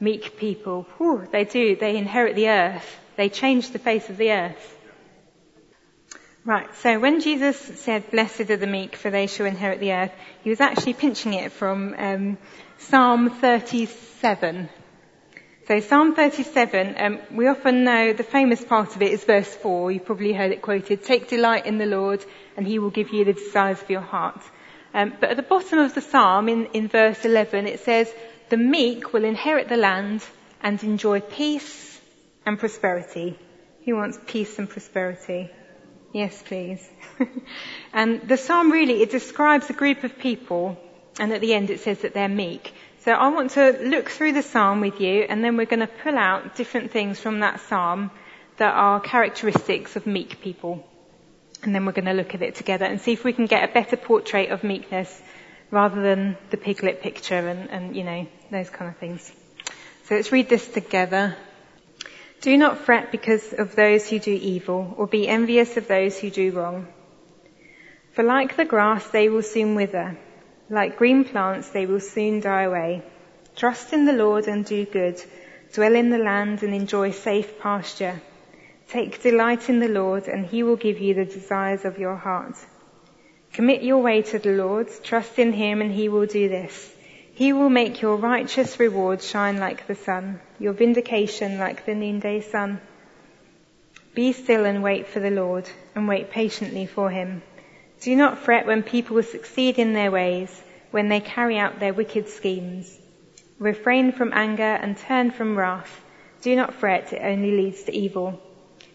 meek 0.00 0.36
people, 0.36 0.86
whew, 0.98 1.26
they 1.32 1.44
do, 1.44 1.76
they 1.76 1.96
inherit 1.96 2.36
the 2.36 2.50
earth. 2.50 3.00
They 3.16 3.30
change 3.30 3.70
the 3.70 3.78
face 3.78 4.10
of 4.10 4.18
the 4.18 4.32
earth. 4.32 4.77
Right, 6.48 6.74
so 6.76 6.98
when 6.98 7.20
Jesus 7.20 7.58
said, 7.58 8.10
blessed 8.10 8.48
are 8.48 8.56
the 8.56 8.66
meek 8.66 8.96
for 8.96 9.10
they 9.10 9.26
shall 9.26 9.44
inherit 9.44 9.80
the 9.80 9.92
earth, 9.92 10.12
he 10.42 10.48
was 10.48 10.62
actually 10.62 10.94
pinching 10.94 11.34
it 11.34 11.52
from 11.52 11.94
um, 11.98 12.38
Psalm 12.78 13.28
37. 13.28 14.70
So 15.66 15.80
Psalm 15.80 16.14
37, 16.14 16.94
um, 16.96 17.18
we 17.32 17.48
often 17.48 17.84
know 17.84 18.14
the 18.14 18.22
famous 18.22 18.64
part 18.64 18.96
of 18.96 19.02
it 19.02 19.12
is 19.12 19.24
verse 19.24 19.54
4. 19.56 19.92
You've 19.92 20.06
probably 20.06 20.32
heard 20.32 20.52
it 20.52 20.62
quoted, 20.62 21.04
take 21.04 21.28
delight 21.28 21.66
in 21.66 21.76
the 21.76 21.84
Lord 21.84 22.24
and 22.56 22.66
he 22.66 22.78
will 22.78 22.88
give 22.88 23.12
you 23.12 23.26
the 23.26 23.34
desires 23.34 23.82
of 23.82 23.90
your 23.90 24.00
heart. 24.00 24.40
Um, 24.94 25.12
but 25.20 25.28
at 25.28 25.36
the 25.36 25.42
bottom 25.42 25.80
of 25.80 25.94
the 25.94 26.00
psalm, 26.00 26.48
in, 26.48 26.64
in 26.72 26.88
verse 26.88 27.26
11, 27.26 27.66
it 27.66 27.80
says, 27.80 28.10
the 28.48 28.56
meek 28.56 29.12
will 29.12 29.24
inherit 29.24 29.68
the 29.68 29.76
land 29.76 30.24
and 30.62 30.82
enjoy 30.82 31.20
peace 31.20 32.00
and 32.46 32.58
prosperity. 32.58 33.38
Who 33.84 33.96
wants 33.96 34.18
peace 34.26 34.58
and 34.58 34.66
prosperity? 34.66 35.50
Yes, 36.18 36.42
please. 36.42 36.84
and 37.92 38.20
the 38.22 38.36
psalm 38.36 38.72
really, 38.72 39.02
it 39.02 39.10
describes 39.12 39.70
a 39.70 39.72
group 39.72 40.02
of 40.02 40.18
people, 40.18 40.76
and 41.20 41.32
at 41.32 41.40
the 41.40 41.54
end 41.54 41.70
it 41.70 41.78
says 41.78 42.00
that 42.00 42.12
they're 42.12 42.28
meek. 42.28 42.74
So 43.04 43.12
I 43.12 43.28
want 43.28 43.52
to 43.52 43.78
look 43.84 44.08
through 44.08 44.32
the 44.32 44.42
psalm 44.42 44.80
with 44.80 45.00
you, 45.00 45.22
and 45.28 45.44
then 45.44 45.56
we're 45.56 45.66
going 45.66 45.86
to 45.86 45.86
pull 46.02 46.18
out 46.18 46.56
different 46.56 46.90
things 46.90 47.20
from 47.20 47.38
that 47.38 47.60
psalm 47.60 48.10
that 48.56 48.74
are 48.74 48.98
characteristics 48.98 49.94
of 49.94 50.08
meek 50.08 50.40
people. 50.40 50.84
And 51.62 51.72
then 51.72 51.86
we're 51.86 51.92
going 51.92 52.06
to 52.06 52.20
look 52.20 52.34
at 52.34 52.42
it 52.42 52.56
together 52.56 52.84
and 52.84 53.00
see 53.00 53.12
if 53.12 53.22
we 53.22 53.32
can 53.32 53.46
get 53.46 53.70
a 53.70 53.72
better 53.72 53.96
portrait 53.96 54.50
of 54.50 54.64
meekness 54.64 55.22
rather 55.70 56.02
than 56.02 56.36
the 56.50 56.56
piglet 56.56 57.00
picture 57.00 57.46
and, 57.46 57.70
and 57.70 57.94
you 57.94 58.02
know, 58.02 58.26
those 58.50 58.70
kind 58.70 58.90
of 58.90 58.96
things. 58.96 59.32
So 60.06 60.16
let's 60.16 60.32
read 60.32 60.48
this 60.48 60.66
together. 60.66 61.36
Do 62.40 62.56
not 62.56 62.78
fret 62.78 63.10
because 63.10 63.52
of 63.52 63.74
those 63.74 64.08
who 64.08 64.18
do 64.20 64.32
evil, 64.32 64.94
or 64.96 65.06
be 65.06 65.26
envious 65.26 65.76
of 65.76 65.88
those 65.88 66.18
who 66.18 66.30
do 66.30 66.52
wrong. 66.52 66.86
For 68.12 68.22
like 68.22 68.56
the 68.56 68.64
grass, 68.64 69.08
they 69.08 69.28
will 69.28 69.42
soon 69.42 69.74
wither. 69.74 70.16
Like 70.70 70.98
green 70.98 71.24
plants, 71.24 71.70
they 71.70 71.86
will 71.86 72.00
soon 72.00 72.40
die 72.40 72.62
away. 72.62 73.02
Trust 73.56 73.92
in 73.92 74.04
the 74.04 74.12
Lord 74.12 74.46
and 74.46 74.64
do 74.64 74.84
good. 74.84 75.20
Dwell 75.72 75.96
in 75.96 76.10
the 76.10 76.18
land 76.18 76.62
and 76.62 76.72
enjoy 76.72 77.10
safe 77.10 77.58
pasture. 77.58 78.20
Take 78.88 79.22
delight 79.22 79.68
in 79.68 79.80
the 79.80 79.88
Lord, 79.88 80.28
and 80.28 80.46
he 80.46 80.62
will 80.62 80.76
give 80.76 81.00
you 81.00 81.14
the 81.14 81.24
desires 81.24 81.84
of 81.84 81.98
your 81.98 82.16
heart. 82.16 82.56
Commit 83.52 83.82
your 83.82 83.98
way 83.98 84.22
to 84.22 84.38
the 84.38 84.52
Lord. 84.52 84.88
Trust 85.02 85.38
in 85.38 85.52
him, 85.52 85.80
and 85.80 85.92
he 85.92 86.08
will 86.08 86.26
do 86.26 86.48
this. 86.48 86.94
He 87.38 87.52
will 87.52 87.70
make 87.70 88.02
your 88.02 88.16
righteous 88.16 88.80
reward 88.80 89.22
shine 89.22 89.58
like 89.58 89.86
the 89.86 89.94
sun, 89.94 90.40
your 90.58 90.72
vindication 90.72 91.56
like 91.56 91.86
the 91.86 91.94
noonday 91.94 92.40
sun. 92.40 92.80
Be 94.12 94.32
still 94.32 94.64
and 94.64 94.82
wait 94.82 95.06
for 95.06 95.20
the 95.20 95.30
Lord, 95.30 95.70
and 95.94 96.08
wait 96.08 96.32
patiently 96.32 96.84
for 96.86 97.10
him. 97.10 97.42
Do 98.00 98.16
not 98.16 98.38
fret 98.38 98.66
when 98.66 98.82
people 98.82 99.22
succeed 99.22 99.78
in 99.78 99.92
their 99.92 100.10
ways, 100.10 100.50
when 100.90 101.08
they 101.08 101.20
carry 101.20 101.56
out 101.56 101.78
their 101.78 101.94
wicked 101.94 102.28
schemes. 102.28 102.98
Refrain 103.60 104.10
from 104.10 104.32
anger 104.34 104.74
and 104.82 104.96
turn 104.96 105.30
from 105.30 105.56
wrath. 105.56 106.00
Do 106.42 106.56
not 106.56 106.74
fret, 106.74 107.12
it 107.12 107.22
only 107.22 107.52
leads 107.52 107.84
to 107.84 107.94
evil. 107.94 108.42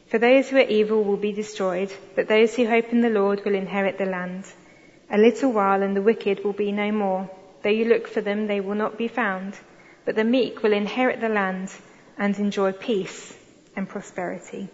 For 0.07 0.19
those 0.19 0.49
who 0.49 0.57
are 0.57 0.67
evil 0.79 1.05
will 1.05 1.15
be 1.15 1.31
destroyed, 1.31 1.93
but 2.13 2.27
those 2.27 2.53
who 2.53 2.67
hope 2.67 2.91
in 2.91 2.99
the 2.99 3.09
Lord 3.09 3.45
will 3.45 3.55
inherit 3.55 3.97
the 3.97 4.05
land. 4.05 4.43
A 5.09 5.17
little 5.17 5.53
while 5.53 5.81
and 5.81 5.95
the 5.95 6.01
wicked 6.01 6.43
will 6.43 6.51
be 6.51 6.73
no 6.73 6.91
more. 6.91 7.29
Though 7.63 7.69
you 7.69 7.85
look 7.85 8.07
for 8.07 8.21
them, 8.21 8.47
they 8.47 8.59
will 8.59 8.75
not 8.75 8.97
be 8.97 9.07
found. 9.07 9.57
But 10.05 10.15
the 10.15 10.25
meek 10.25 10.61
will 10.61 10.73
inherit 10.73 11.21
the 11.21 11.29
land 11.29 11.71
and 12.17 12.37
enjoy 12.37 12.73
peace 12.73 13.35
and 13.75 13.87
prosperity. 13.87 14.67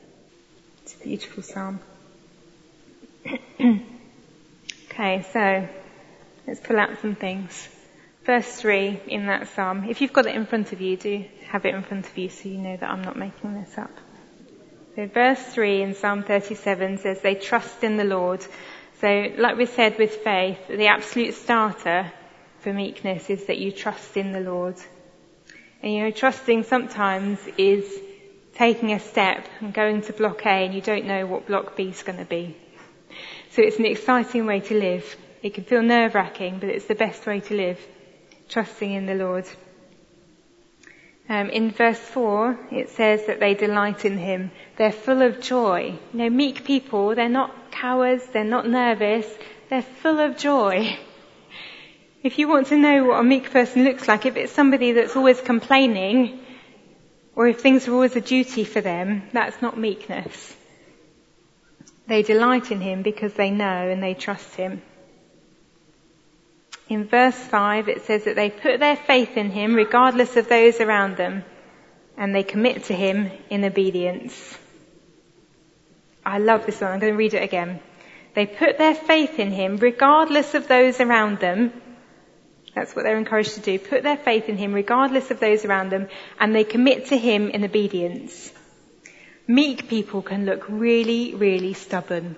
It's 0.81 0.96
a 0.96 1.03
beautiful 1.03 1.43
psalm. 1.43 1.79
okay, 4.89 5.25
so 5.31 5.67
let's 6.48 6.60
pull 6.62 6.79
out 6.79 7.00
some 7.01 7.15
things. 7.15 7.69
Verse 8.25 8.60
3 8.60 9.01
in 9.08 9.27
that 9.27 9.50
psalm. 9.50 9.86
If 9.88 10.01
you've 10.01 10.13
got 10.13 10.25
it 10.25 10.36
in 10.36 10.48
front 10.48 10.74
of 10.74 10.81
you, 10.81 10.98
do 10.98 11.25
have 11.48 11.65
it 11.65 11.75
in 11.75 11.84
front 11.84 12.08
of 12.08 12.17
you 12.17 12.29
so 12.29 12.50
you 12.50 12.58
know 12.58 12.75
that 12.75 12.89
I'm 12.89 13.03
not 13.03 13.17
making 13.17 13.53
this 13.53 13.77
up. 13.77 13.91
So 14.96 15.05
verse 15.08 15.41
3 15.41 15.84
in 15.84 15.93
Psalm 15.93 16.24
37 16.24 16.98
says 16.98 17.22
they 17.22 17.36
trust 17.36 17.84
in 17.84 17.98
the 17.98 18.03
Lord. 18.03 18.43
So 19.00 19.31
like 19.38 19.58
we 19.58 19.65
said 19.65 19.98
with 19.98 20.15
faith, 20.17 20.67
the 20.67 20.88
absolute 20.88 21.36
starter 21.36 22.12
for 22.62 22.74
meekness 22.74 23.30
is 23.30 23.46
that 23.46 23.58
you 23.58 23.72
trust 23.72 24.18
in 24.18 24.32
the 24.32 24.39
Lord. 24.39 24.75
And 25.82 25.94
you 25.94 26.04
know, 26.04 26.12
trusting 26.12 26.63
sometimes 26.63 27.39
is 27.58 27.86
taking 28.56 28.92
a 28.92 29.00
step 29.00 29.48
and 29.62 29.74
going 29.74 30.01
to 30.04 30.13
block 30.13 30.46
A 30.46 30.66
and 30.66 30.74
you 30.74 30.82
don't 30.82 31.06
know 31.06 31.25
what 31.25 31.48
block 31.48 31.75
B 31.78 31.89
is 31.89 32.04
going 32.04 32.20
to 32.20 32.25
be. 32.25 32.56
So 33.51 33.62
it's 33.62 33.80
an 33.80 33.86
exciting 33.86 34.46
way 34.46 34.60
to 34.60 34.78
live. 34.78 35.18
It 35.42 35.54
can 35.54 35.63
feel 35.63 35.82
nerve 35.82 36.16
wracking, 36.16 36.60
but 36.60 36.70
it's 36.70 36.86
the 36.86 36.96
best 36.96 37.25
way 37.25 37.39
to 37.39 37.56
live. 37.56 37.80
Trusting 38.50 38.92
in 38.92 39.06
the 39.06 39.16
Lord. 39.16 39.46
Um, 41.30 41.50
in 41.51 41.72
verse 41.72 42.00
4, 42.00 42.58
it 42.72 42.89
says 42.89 43.28
that 43.28 43.39
they 43.39 43.54
delight 43.54 44.04
in 44.04 44.18
Him. 44.18 44.51
They're 44.78 44.92
full 44.92 45.22
of 45.22 45.42
joy. 45.42 46.00
You 46.12 46.20
know, 46.20 46.30
meek 46.30 46.66
people, 46.66 47.13
they're 47.16 47.30
not 47.30 47.72
cowards, 47.72 48.25
they're 48.34 48.44
not 48.44 48.68
nervous, 48.68 49.28
they're 49.70 49.84
full 49.84 50.20
of 50.20 50.38
joy. 50.38 50.98
If 52.22 52.38
you 52.38 52.50
want 52.50 52.68
to 52.68 52.78
know 52.78 53.06
what 53.06 53.20
a 53.20 53.24
meek 53.24 53.52
person 53.52 53.86
looks 53.86 54.08
like, 54.08 54.26
if 54.26 54.36
it's 54.36 54.52
somebody 54.52 54.92
that's 54.92 55.16
always 55.16 55.40
complaining, 55.40 56.40
or 57.34 57.48
if 57.48 57.62
things 57.62 57.88
are 57.88 57.94
always 57.94 58.16
a 58.18 58.22
duty 58.22 58.66
for 58.66 58.82
them, 58.82 59.24
that's 59.32 59.62
not 59.62 59.78
meekness. 59.78 60.56
They 62.08 62.24
delight 62.24 62.72
in 62.72 62.82
him 62.82 63.04
because 63.04 63.34
they 63.36 63.52
know 63.52 63.90
and 63.90 64.04
they 64.04 64.16
trust 64.16 64.56
him. 64.56 64.82
In 66.90 67.06
verse 67.06 67.38
5 67.38 67.88
it 67.88 68.02
says 68.06 68.26
that 68.26 68.36
they 68.36 68.50
put 68.50 68.80
their 68.80 68.96
faith 68.96 69.38
in 69.38 69.52
him 69.52 69.76
regardless 69.76 70.36
of 70.36 70.50
those 70.50 70.82
around 70.82 71.18
them 71.18 71.46
and 72.18 72.34
they 72.34 72.44
commit 72.44 72.86
to 72.86 72.96
him 72.96 73.32
in 73.50 73.64
obedience. 73.64 74.58
I 76.26 76.40
love 76.40 76.66
this 76.66 76.82
one. 76.82 76.92
I'm 76.92 77.00
going 77.00 77.14
to 77.14 77.18
read 77.18 77.36
it 77.36 77.44
again. 77.44 77.80
They 78.34 78.48
put 78.48 78.78
their 78.78 78.96
faith 78.96 79.38
in 79.40 79.52
him 79.52 79.78
regardless 79.78 80.56
of 80.56 80.68
those 80.68 81.00
around 81.00 81.40
them 81.40 81.72
that's 82.79 82.95
what 82.95 83.03
they're 83.03 83.17
encouraged 83.17 83.55
to 83.55 83.59
do. 83.59 83.77
Put 83.77 84.03
their 84.03 84.15
faith 84.15 84.48
in 84.48 84.55
Him 84.55 84.74
regardless 84.74 85.31
of 85.31 85.39
those 85.41 85.65
around 85.65 85.89
them 85.89 86.07
and 86.39 86.55
they 86.55 86.63
commit 86.63 87.07
to 87.07 87.17
Him 87.17 87.50
in 87.50 87.65
obedience. 87.65 88.53
Meek 89.48 89.89
people 89.89 90.21
can 90.21 90.45
look 90.45 90.63
really, 90.69 91.36
really 91.36 91.74
stubborn, 91.74 92.38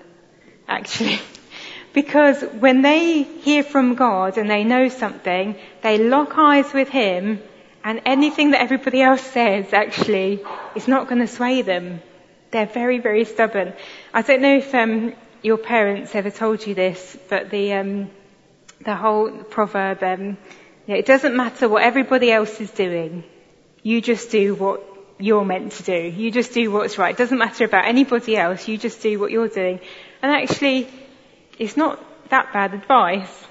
actually. 0.67 1.19
because 1.93 2.41
when 2.41 2.81
they 2.81 3.21
hear 3.21 3.61
from 3.61 3.93
God 3.93 4.39
and 4.39 4.49
they 4.49 4.63
know 4.63 4.89
something, 4.89 5.55
they 5.83 5.99
lock 5.99 6.35
eyes 6.37 6.73
with 6.73 6.89
Him 6.89 7.39
and 7.83 8.01
anything 8.05 8.51
that 8.51 8.61
everybody 8.61 9.01
else 9.01 9.21
says 9.21 9.73
actually 9.73 10.43
is 10.73 10.87
not 10.87 11.07
going 11.07 11.21
to 11.21 11.27
sway 11.27 11.61
them. 11.61 12.01
They're 12.49 12.65
very, 12.65 12.97
very 12.97 13.25
stubborn. 13.25 13.73
I 14.11 14.23
don't 14.23 14.41
know 14.41 14.57
if 14.57 14.73
um, 14.73 15.13
your 15.43 15.57
parents 15.57 16.15
ever 16.15 16.31
told 16.31 16.65
you 16.65 16.73
this, 16.73 17.15
but 17.29 17.51
the 17.51 17.73
um, 17.73 18.09
the 18.83 18.95
whole 18.95 19.31
proverb, 19.43 20.03
um, 20.03 20.37
it 20.87 21.05
doesn't 21.05 21.35
matter 21.35 21.69
what 21.69 21.83
everybody 21.83 22.31
else 22.31 22.59
is 22.59 22.71
doing. 22.71 23.23
You 23.83 24.01
just 24.01 24.31
do 24.31 24.55
what 24.55 24.83
you're 25.19 25.45
meant 25.45 25.73
to 25.73 25.83
do. 25.83 25.93
You 25.93 26.31
just 26.31 26.53
do 26.53 26.71
what's 26.71 26.97
right. 26.97 27.13
It 27.13 27.17
doesn't 27.17 27.37
matter 27.37 27.65
about 27.65 27.85
anybody 27.85 28.35
else. 28.35 28.67
You 28.67 28.77
just 28.77 29.01
do 29.01 29.19
what 29.19 29.31
you're 29.31 29.47
doing. 29.47 29.79
And 30.21 30.31
actually, 30.31 30.89
it's 31.59 31.77
not 31.77 32.03
that 32.29 32.51
bad 32.53 32.73
advice. 32.73 33.45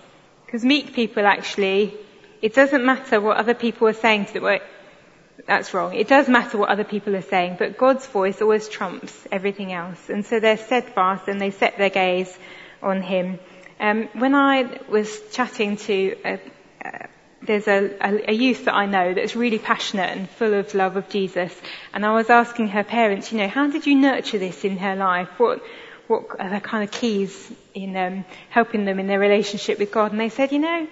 Because 0.44 0.64
meek 0.64 0.94
people 0.94 1.26
actually, 1.26 1.94
it 2.42 2.54
doesn't 2.54 2.84
matter 2.84 3.20
what 3.20 3.36
other 3.36 3.54
people 3.54 3.86
are 3.86 3.92
saying 3.92 4.26
to 4.26 4.40
them. 4.40 4.58
That's 5.46 5.72
wrong. 5.72 5.94
It 5.94 6.08
does 6.08 6.28
matter 6.28 6.58
what 6.58 6.68
other 6.68 6.84
people 6.84 7.16
are 7.16 7.22
saying, 7.22 7.56
but 7.58 7.78
God's 7.78 8.06
voice 8.06 8.42
always 8.42 8.68
trumps 8.68 9.26
everything 9.32 9.72
else. 9.72 10.10
And 10.10 10.26
so 10.26 10.38
they're 10.40 10.56
steadfast 10.56 11.28
and 11.28 11.40
they 11.40 11.50
set 11.50 11.78
their 11.78 11.90
gaze 11.90 12.36
on 12.82 13.00
Him. 13.00 13.38
Um, 13.80 14.08
when 14.12 14.34
I 14.34 14.78
was 14.88 15.20
chatting 15.32 15.76
to 15.78 16.16
a, 16.24 16.40
uh, 16.84 17.06
there's 17.42 17.66
a, 17.66 17.96
a, 18.00 18.30
a, 18.30 18.32
youth 18.32 18.66
that 18.66 18.74
I 18.74 18.84
know 18.84 19.14
that's 19.14 19.34
really 19.34 19.58
passionate 19.58 20.10
and 20.10 20.28
full 20.28 20.52
of 20.52 20.74
love 20.74 20.96
of 20.96 21.08
Jesus, 21.08 21.58
and 21.94 22.04
I 22.04 22.12
was 22.12 22.28
asking 22.28 22.68
her 22.68 22.84
parents, 22.84 23.32
you 23.32 23.38
know, 23.38 23.48
how 23.48 23.68
did 23.68 23.86
you 23.86 23.94
nurture 23.94 24.38
this 24.38 24.64
in 24.64 24.76
her 24.76 24.94
life? 24.94 25.28
What 25.38 25.62
what 26.08 26.24
are 26.38 26.50
the 26.50 26.60
kind 26.60 26.84
of 26.84 26.90
keys 26.90 27.52
in 27.72 27.96
um, 27.96 28.24
helping 28.50 28.84
them 28.84 28.98
in 28.98 29.06
their 29.06 29.18
relationship 29.18 29.78
with 29.78 29.92
God? 29.92 30.10
And 30.10 30.20
they 30.20 30.28
said, 30.28 30.52
you 30.52 30.58
know, 30.58 30.86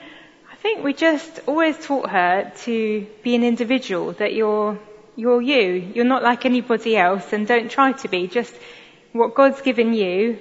I 0.51 0.57
think 0.57 0.83
we 0.83 0.95
just 0.95 1.41
always 1.47 1.77
taught 1.85 2.09
her 2.09 2.53
to 2.65 3.07
be 3.23 3.35
an 3.35 3.45
individual, 3.45 4.13
that 4.15 4.33
you're 4.33 4.79
you're 5.19 5.43
you. 5.43 5.91
You're 5.95 6.05
not 6.05 6.23
like 6.23 6.47
anybody 6.47 6.97
else 6.97 7.33
and 7.33 7.47
don't 7.47 7.71
try 7.71 7.93
to 7.93 8.09
be. 8.09 8.29
Just 8.29 8.55
what 9.13 9.35
God's 9.35 9.61
given 9.61 9.93
you, 9.93 10.39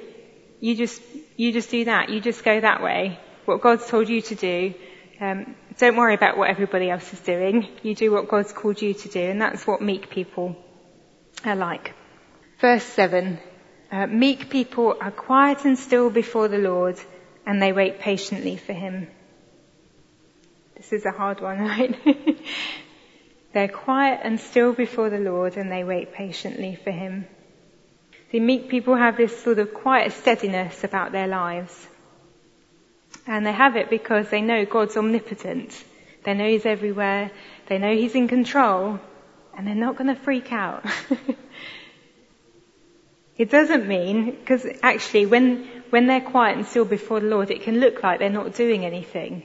you 0.59 0.75
just, 0.75 1.01
you 1.37 1.53
just 1.53 1.69
do 1.69 1.85
that. 1.85 2.09
You 2.09 2.19
just 2.19 2.43
go 2.43 2.59
that 2.59 2.83
way. 2.83 3.19
What 3.45 3.61
God's 3.61 3.87
told 3.87 4.09
you 4.09 4.21
to 4.23 4.35
do. 4.35 4.73
Um, 5.21 5.55
don't 5.77 5.95
worry 5.95 6.15
about 6.15 6.37
what 6.37 6.49
everybody 6.49 6.89
else 6.89 7.13
is 7.13 7.19
doing. 7.19 7.67
You 7.83 7.95
do 7.95 8.11
what 8.11 8.27
God's 8.27 8.51
called 8.51 8.81
you 8.81 8.93
to 8.93 9.07
do 9.07 9.21
and 9.21 9.41
that's 9.41 9.65
what 9.65 9.81
meek 9.81 10.09
people 10.09 10.55
are 11.45 11.55
like. 11.55 11.93
Verse 12.59 12.83
7. 12.83 13.39
Uh, 13.91 14.07
meek 14.07 14.49
people 14.49 14.97
are 14.99 15.11
quiet 15.11 15.63
and 15.63 15.77
still 15.77 16.09
before 16.09 16.47
the 16.47 16.57
Lord 16.57 16.99
and 17.45 17.61
they 17.61 17.71
wait 17.71 17.99
patiently 17.99 18.57
for 18.57 18.73
Him. 18.73 19.07
This 20.75 20.91
is 20.91 21.05
a 21.05 21.11
hard 21.11 21.39
one, 21.39 21.59
right? 21.67 21.95
They're 23.53 23.67
quiet 23.67 24.21
and 24.23 24.39
still 24.39 24.73
before 24.73 25.09
the 25.09 25.19
Lord 25.19 25.55
and 25.55 25.71
they 25.71 25.83
wait 25.83 26.13
patiently 26.13 26.75
for 26.83 26.91
Him. 26.91 27.27
See, 28.31 28.41
meek 28.41 28.67
people 28.67 28.95
have 28.95 29.15
this 29.15 29.41
sort 29.41 29.59
of 29.59 29.73
quiet 29.73 30.11
steadiness 30.11 30.83
about 30.83 31.13
their 31.13 31.27
lives. 31.27 31.87
And 33.25 33.45
they 33.45 33.53
have 33.53 33.77
it 33.77 33.89
because 33.89 34.29
they 34.29 34.41
know 34.41 34.65
God's 34.65 34.97
omnipotent. 34.97 35.81
They 36.23 36.33
know 36.33 36.47
He's 36.47 36.65
everywhere. 36.65 37.31
They 37.67 37.77
know 37.77 37.95
He's 37.95 38.15
in 38.15 38.27
control. 38.27 38.99
And 39.57 39.65
they're 39.65 39.75
not 39.75 39.95
going 39.95 40.13
to 40.13 40.21
freak 40.21 40.51
out. 40.51 40.85
it 43.37 43.49
doesn't 43.49 43.87
mean, 43.87 44.31
because 44.31 44.67
actually 44.83 45.25
when, 45.25 45.65
when 45.89 46.07
they're 46.07 46.21
quiet 46.21 46.57
and 46.57 46.65
still 46.65 46.85
before 46.85 47.21
the 47.21 47.27
Lord, 47.27 47.49
it 47.49 47.61
can 47.61 47.79
look 47.79 48.03
like 48.03 48.19
they're 48.19 48.29
not 48.29 48.55
doing 48.55 48.85
anything. 48.85 49.43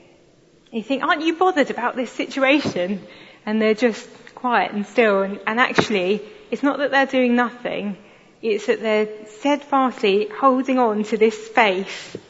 You 0.71 0.83
think, 0.83 1.03
aren't 1.03 1.21
you 1.21 1.37
bothered 1.37 1.71
about 1.71 1.95
this 1.95 2.11
situation? 2.11 3.01
And 3.45 3.61
they're 3.61 3.75
just 3.75 4.09
quiet 4.35 4.73
and 4.73 4.85
still. 4.85 5.21
And, 5.21 5.39
and 5.47 5.59
actually, 5.59 6.21
it's 6.51 6.63
not 6.63 6.79
that 6.79 6.91
they're 6.91 7.05
doing 7.05 7.35
nothing. 7.35 7.97
It's 8.43 8.65
that 8.65 8.81
they're 8.81 9.07
steadfastly 9.25 10.27
holding 10.27 10.77
on 10.77 11.03
to 11.05 11.17
this 11.17 11.47
faith 11.47 12.21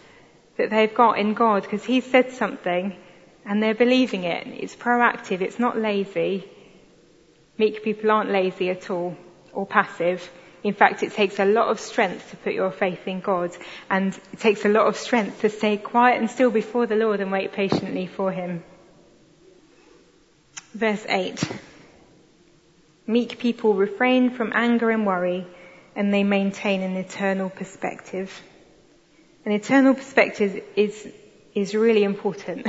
that 0.58 0.70
they've 0.70 0.94
got 0.94 1.18
in 1.18 1.34
God 1.34 1.64
because 1.64 1.84
He 1.84 2.02
said 2.02 2.32
something 2.32 2.96
and 3.44 3.62
they're 3.62 3.74
believing 3.74 4.24
it. 4.24 4.46
It's 4.46 4.76
proactive. 4.76 5.42
It's 5.42 5.58
not 5.58 5.76
lazy. 5.76 6.48
Meek 7.58 7.84
people 7.84 8.12
aren't 8.12 8.30
lazy 8.30 8.70
at 8.70 8.92
all 8.92 9.18
or 9.54 9.66
passive. 9.66 10.30
In 10.64 10.76
fact, 10.76 11.02
it 11.02 11.14
takes 11.14 11.40
a 11.40 11.46
lot 11.46 11.70
of 11.70 11.80
strength 11.80 12.30
to 12.30 12.38
put 12.38 12.54
your 12.54 12.72
faith 12.72 13.08
in 13.08 13.20
God 13.20 13.50
and 13.90 14.16
it 14.32 14.40
takes 14.40 14.66
a 14.66 14.70
lot 14.70 14.86
of 14.86 14.96
strength 14.98 15.42
to 15.42 15.50
stay 15.50 15.78
quiet 15.78 16.20
and 16.20 16.30
still 16.30 16.52
before 16.52 16.86
the 16.86 16.96
Lord 16.96 17.22
and 17.22 17.32
wait 17.32 17.54
patiently 17.54 18.06
for 18.06 18.32
Him. 18.32 18.64
Verse 20.76 21.04
8. 21.10 21.44
Meek 23.08 23.40
people 23.40 23.74
refrain 23.74 24.30
from 24.30 24.54
anger 24.54 24.92
and 24.92 25.08
worry 25.08 25.48
and 25.96 26.14
they 26.14 26.24
maintain 26.24 26.82
an 26.82 26.96
eternal 26.96 27.50
perspective. 27.50 28.42
An 29.46 29.52
eternal 29.52 29.94
perspective 29.94 30.64
is, 30.76 31.08
is 31.54 31.76
really 31.76 32.04
important. 32.04 32.68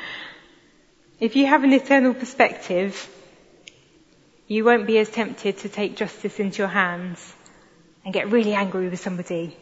if 1.20 1.36
you 1.36 1.46
have 1.46 1.64
an 1.64 1.72
eternal 1.72 2.14
perspective, 2.14 3.08
you 4.46 4.64
won't 4.64 4.86
be 4.86 4.98
as 4.98 5.08
tempted 5.08 5.58
to 5.58 5.68
take 5.68 5.96
justice 5.96 6.38
into 6.40 6.58
your 6.58 6.68
hands 6.68 7.34
and 8.04 8.12
get 8.12 8.30
really 8.30 8.54
angry 8.54 8.88
with 8.88 9.00
somebody. 9.00 9.56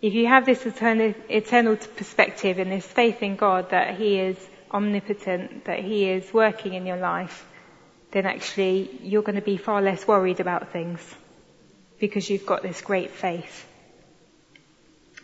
If 0.00 0.14
you 0.14 0.26
have 0.26 0.46
this 0.46 0.64
eternal, 0.66 1.14
eternal 1.28 1.76
perspective 1.76 2.58
and 2.58 2.70
this 2.70 2.86
faith 2.86 3.22
in 3.22 3.36
God 3.36 3.70
that 3.70 3.96
He 3.96 4.18
is 4.18 4.36
omnipotent, 4.70 5.64
that 5.66 5.80
He 5.80 6.08
is 6.08 6.32
working 6.32 6.74
in 6.74 6.86
your 6.86 6.98
life, 6.98 7.46
then 8.10 8.26
actually 8.26 8.90
you're 9.02 9.22
going 9.22 9.36
to 9.36 9.42
be 9.42 9.56
far 9.56 9.82
less 9.82 10.06
worried 10.06 10.40
about 10.40 10.72
things 10.72 11.00
because 11.98 12.28
you've 12.28 12.46
got 12.46 12.62
this 12.62 12.80
great 12.80 13.10
faith. 13.10 13.66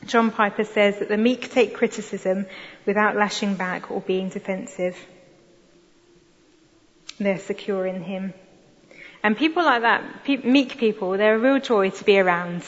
John 0.07 0.31
Piper 0.31 0.65
says 0.65 0.99
that 0.99 1.09
the 1.09 1.17
meek 1.17 1.51
take 1.51 1.75
criticism 1.75 2.47
without 2.87 3.17
lashing 3.17 3.55
back 3.55 3.91
or 3.91 4.01
being 4.01 4.31
defensive. 4.31 4.97
They're 7.19 7.39
secure 7.39 7.87
in 7.87 8.03
Him. 8.03 8.33
And 9.23 9.37
people 9.37 9.63
like 9.63 9.83
that, 9.83 10.25
pe- 10.25 10.39
meek 10.39 10.79
people, 10.79 11.13
they're 11.13 11.37
a 11.37 11.39
real 11.39 11.61
joy 11.61 11.91
to 11.91 12.05
be 12.05 12.19
around. 12.19 12.63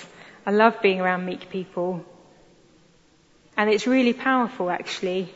I 0.44 0.50
love 0.50 0.82
being 0.82 1.00
around 1.00 1.24
meek 1.24 1.48
people. 1.48 2.04
And 3.56 3.70
it's 3.70 3.86
really 3.86 4.12
powerful 4.12 4.70
actually 4.70 5.32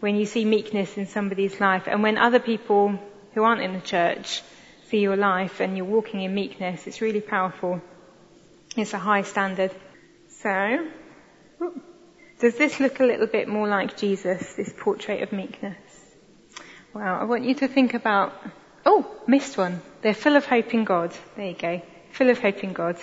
when 0.00 0.16
you 0.16 0.26
see 0.26 0.44
meekness 0.44 0.96
in 0.96 1.06
somebody's 1.06 1.60
life 1.60 1.86
and 1.86 2.02
when 2.02 2.16
other 2.16 2.38
people 2.38 2.98
who 3.34 3.42
aren't 3.42 3.62
in 3.62 3.74
the 3.74 3.80
church 3.80 4.42
see 4.88 4.98
your 4.98 5.16
life 5.16 5.60
and 5.60 5.76
you're 5.76 5.86
walking 5.86 6.22
in 6.22 6.34
meekness, 6.34 6.86
it's 6.86 7.00
really 7.00 7.20
powerful. 7.20 7.80
It's 8.76 8.94
a 8.94 8.98
high 8.98 9.22
standard. 9.22 9.72
So, 10.28 10.88
does 12.40 12.56
this 12.56 12.80
look 12.80 13.00
a 13.00 13.04
little 13.04 13.26
bit 13.26 13.48
more 13.48 13.68
like 13.68 13.96
Jesus, 13.96 14.54
this 14.54 14.72
portrait 14.78 15.22
of 15.22 15.32
meekness? 15.32 15.76
Well, 16.94 17.14
I 17.20 17.24
want 17.24 17.44
you 17.44 17.54
to 17.56 17.68
think 17.68 17.94
about 17.94 18.32
Oh, 18.84 19.06
missed 19.26 19.58
one. 19.58 19.82
They're 20.00 20.14
full 20.14 20.36
of 20.36 20.46
hope 20.46 20.72
in 20.72 20.84
God. 20.84 21.14
There 21.36 21.46
you 21.46 21.54
go. 21.54 21.82
Full 22.12 22.30
of 22.30 22.40
hope 22.40 22.64
in 22.64 22.72
God. 22.72 22.96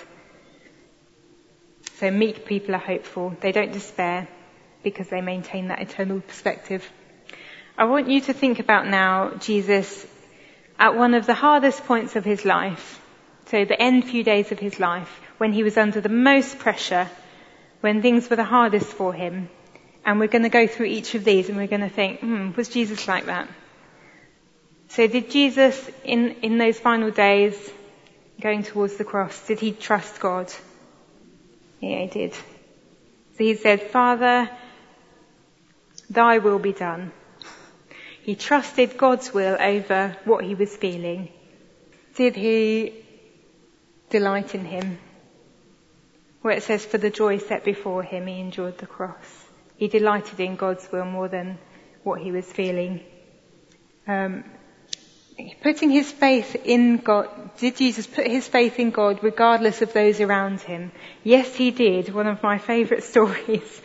So 1.94 2.10
meek 2.10 2.46
people 2.46 2.74
are 2.74 2.78
hopeful. 2.78 3.36
They 3.40 3.52
don't 3.52 3.72
despair 3.72 4.28
because 4.82 5.08
they 5.08 5.20
maintain 5.20 5.68
that 5.68 5.80
eternal 5.80 6.20
perspective. 6.20 6.88
I 7.76 7.84
want 7.84 8.08
you 8.08 8.20
to 8.22 8.32
think 8.32 8.58
about 8.58 8.88
now 8.88 9.30
Jesus 9.38 10.06
at 10.78 10.96
one 10.96 11.14
of 11.14 11.26
the 11.26 11.34
hardest 11.34 11.84
points 11.84 12.16
of 12.16 12.24
his 12.24 12.44
life. 12.44 13.00
So 13.46 13.64
the 13.64 13.80
end 13.80 14.04
few 14.04 14.24
days 14.24 14.52
of 14.52 14.58
his 14.58 14.78
life 14.80 15.20
when 15.38 15.52
he 15.52 15.62
was 15.62 15.76
under 15.76 16.00
the 16.00 16.08
most 16.08 16.58
pressure, 16.58 17.08
when 17.80 18.02
things 18.02 18.28
were 18.28 18.36
the 18.36 18.44
hardest 18.44 18.88
for 18.88 19.12
him. 19.12 19.48
And 20.04 20.18
we're 20.18 20.28
going 20.28 20.42
to 20.42 20.48
go 20.48 20.66
through 20.66 20.86
each 20.86 21.14
of 21.14 21.24
these 21.24 21.48
and 21.48 21.56
we're 21.56 21.66
going 21.66 21.82
to 21.82 21.88
think, 21.88 22.20
hmm, 22.20 22.50
was 22.56 22.68
Jesus 22.68 23.08
like 23.08 23.26
that? 23.26 23.48
So 24.88 25.06
did 25.06 25.30
Jesus, 25.30 25.90
in, 26.04 26.36
in 26.42 26.58
those 26.58 26.78
final 26.78 27.10
days, 27.10 27.54
going 28.40 28.62
towards 28.62 28.96
the 28.96 29.04
cross, 29.04 29.46
did 29.46 29.60
he 29.60 29.72
trust 29.72 30.20
God? 30.20 30.52
Yeah, 31.80 32.00
he 32.00 32.06
did. 32.06 32.32
So 32.32 33.44
he 33.44 33.54
said, 33.54 33.82
Father, 33.82 34.50
thy 36.10 36.38
will 36.38 36.58
be 36.58 36.72
done. 36.72 37.12
He 38.22 38.34
trusted 38.34 38.96
God's 38.96 39.32
will 39.32 39.56
over 39.60 40.16
what 40.24 40.44
he 40.44 40.54
was 40.54 40.74
feeling. 40.76 41.28
Did 42.16 42.34
he 42.34 42.94
delight 44.10 44.54
in 44.54 44.64
him? 44.64 44.98
Where 46.42 46.56
it 46.56 46.62
says, 46.62 46.84
for 46.84 46.98
the 46.98 47.10
joy 47.10 47.38
set 47.38 47.64
before 47.64 48.02
him, 48.02 48.26
he 48.26 48.40
endured 48.40 48.78
the 48.78 48.86
cross. 48.86 49.46
He 49.76 49.88
delighted 49.88 50.40
in 50.40 50.56
God's 50.56 50.90
will 50.90 51.04
more 51.04 51.28
than 51.28 51.58
what 52.02 52.20
he 52.20 52.32
was 52.32 52.50
feeling. 52.50 53.00
Um, 54.06 54.44
putting 55.62 55.90
his 55.90 56.10
faith 56.10 56.56
in 56.64 56.98
God, 56.98 57.28
did 57.58 57.76
Jesus 57.76 58.06
put 58.06 58.26
his 58.26 58.46
faith 58.46 58.78
in 58.78 58.90
God 58.90 59.22
regardless 59.22 59.82
of 59.82 59.92
those 59.92 60.20
around 60.20 60.60
him? 60.60 60.92
Yes, 61.22 61.54
he 61.54 61.70
did. 61.70 62.12
One 62.14 62.26
of 62.26 62.42
my 62.42 62.58
favourite 62.58 63.02
stories. 63.14 63.82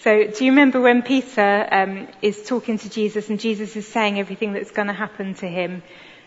So, 0.00 0.26
do 0.26 0.44
you 0.44 0.52
remember 0.52 0.82
when 0.82 1.02
Peter 1.02 1.66
um, 1.70 2.08
is 2.20 2.46
talking 2.46 2.76
to 2.78 2.90
Jesus 2.90 3.30
and 3.30 3.40
Jesus 3.40 3.74
is 3.74 3.88
saying 3.88 4.18
everything 4.18 4.52
that's 4.52 4.70
going 4.70 4.88
to 4.88 4.94
happen 4.94 5.34
to 5.36 5.46
him? 5.46 5.82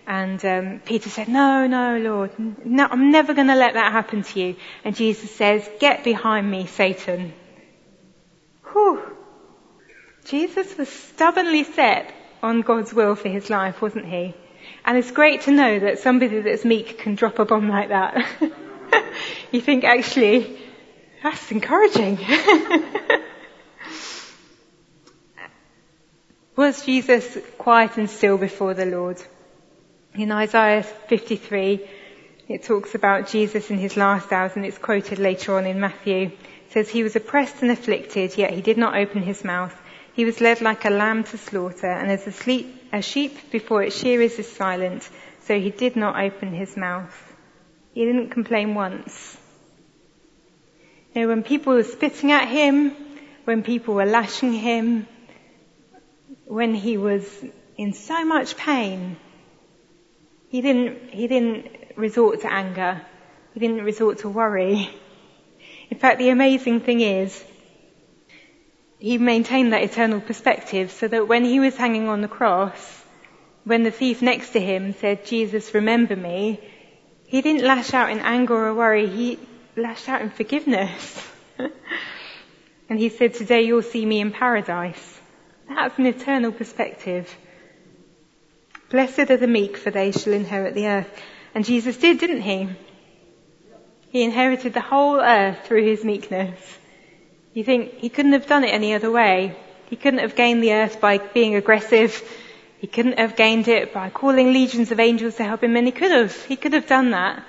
And 0.07 0.43
um, 0.45 0.81
Peter 0.85 1.09
said, 1.09 1.27
"No, 1.27 1.67
no, 1.67 1.97
Lord, 1.97 2.31
no, 2.65 2.87
I'm 2.89 3.11
never 3.11 3.33
going 3.33 3.47
to 3.47 3.55
let 3.55 3.73
that 3.73 3.91
happen 3.91 4.23
to 4.23 4.39
you." 4.39 4.55
And 4.85 4.95
Jesus 4.95 5.29
says, 5.31 5.69
"Get 5.81 6.05
behind 6.05 6.49
me, 6.49 6.65
Satan." 6.65 7.33
Whew. 8.71 9.01
Jesus 10.23 10.77
was 10.77 10.87
stubbornly 10.87 11.65
set 11.65 12.13
on 12.41 12.61
God's 12.61 12.93
will 12.93 13.15
for 13.15 13.27
his 13.27 13.49
life, 13.49 13.81
wasn't 13.81 14.05
he? 14.05 14.33
And 14.85 14.97
it's 14.97 15.11
great 15.11 15.41
to 15.41 15.51
know 15.51 15.79
that 15.79 15.99
somebody 15.99 16.39
that's 16.39 16.63
meek 16.63 16.99
can 16.99 17.15
drop 17.15 17.39
a 17.39 17.45
bomb 17.45 17.67
like 17.67 17.89
that. 17.89 18.25
you 19.51 19.59
think 19.59 19.83
actually, 19.83 20.57
that's 21.21 21.51
encouraging. 21.51 22.17
Was 26.55 26.85
Jesus 26.85 27.37
quiet 27.57 27.97
and 27.97 28.09
still 28.09 28.37
before 28.37 28.73
the 28.73 28.85
Lord? 28.85 29.21
In 30.15 30.31
Isaiah 30.31 30.83
53, 30.83 31.87
it 32.47 32.63
talks 32.63 32.95
about 32.95 33.27
Jesus 33.27 33.69
in 33.69 33.77
his 33.77 33.97
last 33.97 34.31
hours 34.31 34.53
and 34.55 34.65
it's 34.65 34.77
quoted 34.77 35.19
later 35.19 35.57
on 35.57 35.65
in 35.65 35.79
Matthew. 35.79 36.31
It 36.31 36.71
says, 36.71 36.89
He 36.89 37.03
was 37.03 37.15
oppressed 37.15 37.61
and 37.61 37.71
afflicted, 37.71 38.37
yet 38.37 38.51
he 38.51 38.61
did 38.61 38.77
not 38.77 38.97
open 38.97 39.21
his 39.21 39.43
mouth. 39.43 39.75
He 40.13 40.25
was 40.25 40.41
led 40.41 40.61
like 40.61 40.85
a 40.85 40.89
lamb 40.89 41.23
to 41.25 41.37
slaughter, 41.37 41.91
and 41.91 42.09
as 42.09 42.25
a, 42.25 42.31
sleep, 42.31 42.89
a 42.91 43.01
sheep 43.03 43.51
before 43.51 43.83
its 43.83 43.99
shearers 43.99 44.39
is 44.39 44.51
silent, 44.51 45.07
so 45.41 45.59
he 45.59 45.69
did 45.69 45.95
not 45.95 46.19
open 46.19 46.53
his 46.53 46.75
mouth. 46.75 47.35
He 47.93 48.03
didn't 48.05 48.29
complain 48.29 48.73
once. 48.73 49.37
You 51.13 51.21
know, 51.21 51.27
when 51.27 51.43
people 51.43 51.73
were 51.73 51.83
spitting 51.83 52.31
at 52.31 52.47
him, 52.47 52.91
when 53.43 53.61
people 53.61 53.93
were 53.93 54.05
lashing 54.05 54.53
him, 54.53 55.07
when 56.45 56.73
he 56.73 56.97
was 56.97 57.23
in 57.77 57.93
so 57.93 58.25
much 58.25 58.57
pain, 58.57 59.17
He 60.49 60.61
didn't, 60.61 61.09
he 61.09 61.27
didn't 61.27 61.67
resort 61.95 62.41
to 62.41 62.51
anger. 62.51 63.01
He 63.53 63.59
didn't 63.59 63.83
resort 63.83 64.19
to 64.19 64.29
worry. 64.29 64.89
In 65.89 65.97
fact, 65.97 66.19
the 66.19 66.29
amazing 66.29 66.81
thing 66.81 67.01
is, 67.01 67.43
he 68.99 69.17
maintained 69.17 69.73
that 69.73 69.83
eternal 69.83 70.21
perspective 70.21 70.91
so 70.91 71.07
that 71.07 71.27
when 71.27 71.43
he 71.43 71.59
was 71.59 71.75
hanging 71.75 72.07
on 72.07 72.21
the 72.21 72.27
cross, 72.27 73.03
when 73.63 73.83
the 73.83 73.91
thief 73.91 74.21
next 74.21 74.51
to 74.51 74.59
him 74.59 74.93
said, 74.93 75.25
Jesus, 75.25 75.73
remember 75.73 76.15
me, 76.15 76.59
he 77.25 77.41
didn't 77.41 77.65
lash 77.65 77.93
out 77.93 78.09
in 78.09 78.19
anger 78.19 78.55
or 78.55 78.73
worry, 78.73 79.07
he 79.07 79.39
lashed 79.75 80.07
out 80.07 80.21
in 80.21 80.29
forgiveness. 80.29 81.29
and 82.89 82.97
he 82.97 83.09
said, 83.09 83.33
today 83.33 83.63
you'll 83.63 83.81
see 83.81 84.05
me 84.05 84.21
in 84.21 84.31
paradise. 84.31 85.19
That's 85.67 85.97
an 85.99 86.05
eternal 86.05 86.51
perspective. 86.51 87.35
Blessed 88.89 89.31
are 89.31 89.37
the 89.37 89.47
meek, 89.47 89.77
for 89.77 89.91
they 89.91 90.11
shall 90.11 90.33
inherit 90.33 90.73
the 90.73 90.87
earth. 90.87 91.21
And 91.53 91.65
Jesus 91.65 91.97
did, 91.97 92.19
didn't 92.19 92.41
he? 92.41 92.69
He 94.09 94.23
inherited 94.23 94.73
the 94.73 94.81
whole 94.81 95.19
earth 95.19 95.65
through 95.65 95.83
his 95.83 96.03
meekness. 96.03 96.57
You 97.53 97.63
think 97.63 97.95
he 97.95 98.09
couldn't 98.09 98.33
have 98.33 98.47
done 98.47 98.63
it 98.63 98.73
any 98.73 98.93
other 98.93 99.11
way. 99.11 99.57
He 99.89 99.95
couldn't 99.95 100.19
have 100.19 100.35
gained 100.35 100.63
the 100.63 100.73
earth 100.73 101.01
by 101.01 101.17
being 101.17 101.55
aggressive. 101.55 102.23
He 102.79 102.87
couldn't 102.87 103.19
have 103.19 103.35
gained 103.35 103.67
it 103.67 103.93
by 103.93 104.09
calling 104.09 104.53
legions 104.53 104.91
of 104.91 104.99
angels 104.99 105.35
to 105.35 105.43
help 105.43 105.63
him, 105.63 105.75
and 105.75 105.87
he 105.87 105.91
could 105.91 106.11
have. 106.11 106.45
He 106.45 106.55
could 106.55 106.73
have 106.73 106.87
done 106.87 107.11
that. 107.11 107.43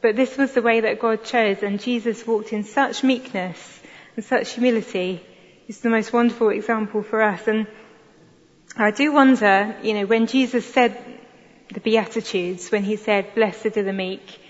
But 0.00 0.16
this 0.16 0.36
was 0.36 0.52
the 0.52 0.62
way 0.62 0.80
that 0.80 1.00
God 1.00 1.24
chose, 1.24 1.62
and 1.62 1.80
Jesus 1.80 2.26
walked 2.26 2.52
in 2.52 2.64
such 2.64 3.02
meekness 3.02 3.80
and 4.16 4.24
such 4.24 4.52
humility. 4.52 5.22
It's 5.66 5.80
the 5.80 5.90
most 5.90 6.12
wonderful 6.12 6.50
example 6.50 7.02
for 7.02 7.22
us. 7.22 7.48
And 7.48 7.66
I 8.76 8.90
do 8.90 9.12
wonder, 9.12 9.76
you 9.84 9.94
know, 9.94 10.06
when 10.06 10.26
Jesus 10.26 10.66
said 10.66 10.98
the 11.72 11.78
Beatitudes, 11.78 12.72
when 12.72 12.82
he 12.82 12.96
said, 12.96 13.34
blessed 13.34 13.76
are 13.76 13.84
the 13.84 13.92
meek, 13.92 14.40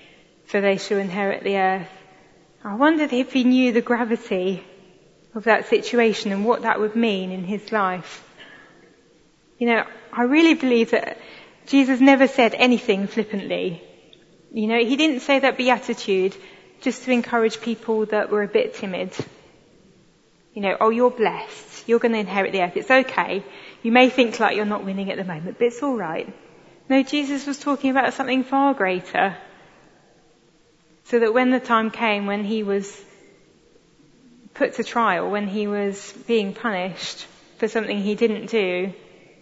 for 0.46 0.62
they 0.62 0.78
shall 0.78 0.98
inherit 0.98 1.44
the 1.44 1.58
earth. 1.58 1.90
I 2.64 2.74
wondered 2.76 3.12
if 3.12 3.34
he 3.34 3.44
knew 3.44 3.72
the 3.72 3.82
gravity 3.82 4.64
of 5.34 5.44
that 5.44 5.68
situation 5.68 6.32
and 6.32 6.46
what 6.46 6.62
that 6.62 6.80
would 6.80 6.96
mean 6.96 7.32
in 7.32 7.44
his 7.44 7.70
life. 7.70 8.26
You 9.58 9.66
know, 9.66 9.84
I 10.10 10.22
really 10.22 10.54
believe 10.54 10.92
that 10.92 11.18
Jesus 11.66 12.00
never 12.00 12.26
said 12.26 12.54
anything 12.54 13.06
flippantly. 13.06 13.82
You 14.52 14.68
know, 14.68 14.78
he 14.78 14.96
didn't 14.96 15.20
say 15.20 15.40
that 15.40 15.58
beatitude 15.58 16.34
just 16.80 17.02
to 17.04 17.10
encourage 17.10 17.60
people 17.60 18.06
that 18.06 18.30
were 18.30 18.42
a 18.42 18.48
bit 18.48 18.74
timid. 18.74 19.12
You 20.54 20.62
know, 20.62 20.76
oh, 20.80 20.90
you're 20.90 21.10
blessed. 21.10 21.88
You're 21.88 21.98
going 21.98 22.12
to 22.12 22.20
inherit 22.20 22.52
the 22.52 22.62
earth. 22.62 22.76
It's 22.76 22.90
okay. 22.90 23.44
You 23.84 23.92
may 23.92 24.08
think 24.08 24.40
like 24.40 24.56
you're 24.56 24.64
not 24.64 24.86
winning 24.86 25.10
at 25.10 25.18
the 25.18 25.24
moment, 25.24 25.58
but 25.58 25.66
it's 25.66 25.82
alright. 25.82 26.34
No, 26.88 27.02
Jesus 27.02 27.46
was 27.46 27.58
talking 27.58 27.90
about 27.90 28.14
something 28.14 28.42
far 28.42 28.72
greater. 28.72 29.36
So 31.04 31.18
that 31.18 31.34
when 31.34 31.50
the 31.50 31.60
time 31.60 31.90
came 31.90 32.24
when 32.24 32.44
he 32.44 32.62
was 32.62 33.04
put 34.54 34.72
to 34.76 34.84
trial, 34.84 35.30
when 35.30 35.46
he 35.46 35.66
was 35.66 36.14
being 36.26 36.54
punished 36.54 37.26
for 37.58 37.68
something 37.68 38.00
he 38.00 38.14
didn't 38.14 38.46
do, 38.46 38.94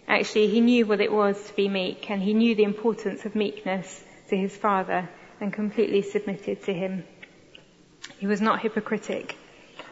actually 0.09 0.49
he 0.49 0.59
knew 0.59 0.85
what 0.85 0.99
it 0.99 1.11
was 1.11 1.41
to 1.47 1.55
be 1.55 1.69
meek 1.69 2.11
and 2.11 2.21
he 2.21 2.33
knew 2.33 2.53
the 2.53 2.63
importance 2.63 3.23
of 3.23 3.35
meekness 3.35 4.03
to 4.27 4.35
his 4.35 4.53
father 4.57 5.09
and 5.39 5.53
completely 5.53 6.01
submitted 6.01 6.63
to 6.63 6.73
him. 6.73 7.05
He 8.19 8.27
was 8.27 8.41
not 8.41 8.59
hypocritic, 8.59 9.37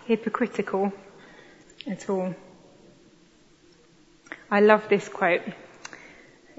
hypocritical 0.07 0.91
at 1.87 2.09
all. 2.09 2.35
I 4.51 4.59
love 4.59 4.89
this 4.89 5.07
quote. 5.07 5.41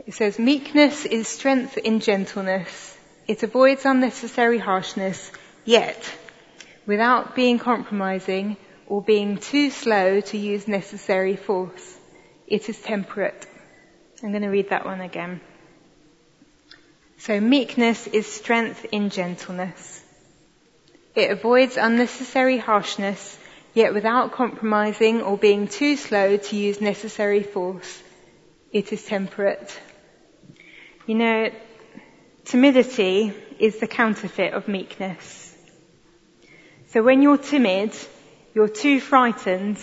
It 0.06 0.14
says, 0.14 0.38
meekness 0.38 1.04
is 1.04 1.28
strength 1.28 1.76
in 1.76 2.00
gentleness. 2.00 2.96
It 3.28 3.42
avoids 3.42 3.84
unnecessary 3.84 4.58
harshness, 4.58 5.30
yet 5.66 6.10
without 6.86 7.36
being 7.36 7.58
compromising 7.58 8.56
or 8.86 9.02
being 9.02 9.36
too 9.36 9.70
slow 9.70 10.22
to 10.22 10.38
use 10.38 10.66
necessary 10.66 11.36
force. 11.36 11.98
It 12.46 12.68
is 12.68 12.80
temperate. 12.80 13.46
I'm 14.22 14.30
going 14.30 14.42
to 14.42 14.48
read 14.48 14.70
that 14.70 14.86
one 14.86 15.02
again. 15.02 15.40
So 17.18 17.40
meekness 17.40 18.06
is 18.06 18.26
strength 18.26 18.86
in 18.90 19.10
gentleness. 19.10 20.02
It 21.14 21.30
avoids 21.30 21.76
unnecessary 21.76 22.58
harshness, 22.58 23.38
yet 23.74 23.94
without 23.94 24.32
compromising 24.32 25.22
or 25.22 25.36
being 25.36 25.68
too 25.68 25.96
slow 25.96 26.36
to 26.36 26.56
use 26.56 26.80
necessary 26.80 27.42
force. 27.42 28.02
It 28.72 28.92
is 28.92 29.04
temperate. 29.04 29.78
You 31.06 31.14
know, 31.14 31.50
timidity 32.44 33.32
is 33.58 33.78
the 33.78 33.86
counterfeit 33.86 34.54
of 34.54 34.68
meekness. 34.68 35.54
So 36.88 37.02
when 37.02 37.22
you're 37.22 37.38
timid, 37.38 37.94
you're 38.54 38.68
too 38.68 39.00
frightened 39.00 39.78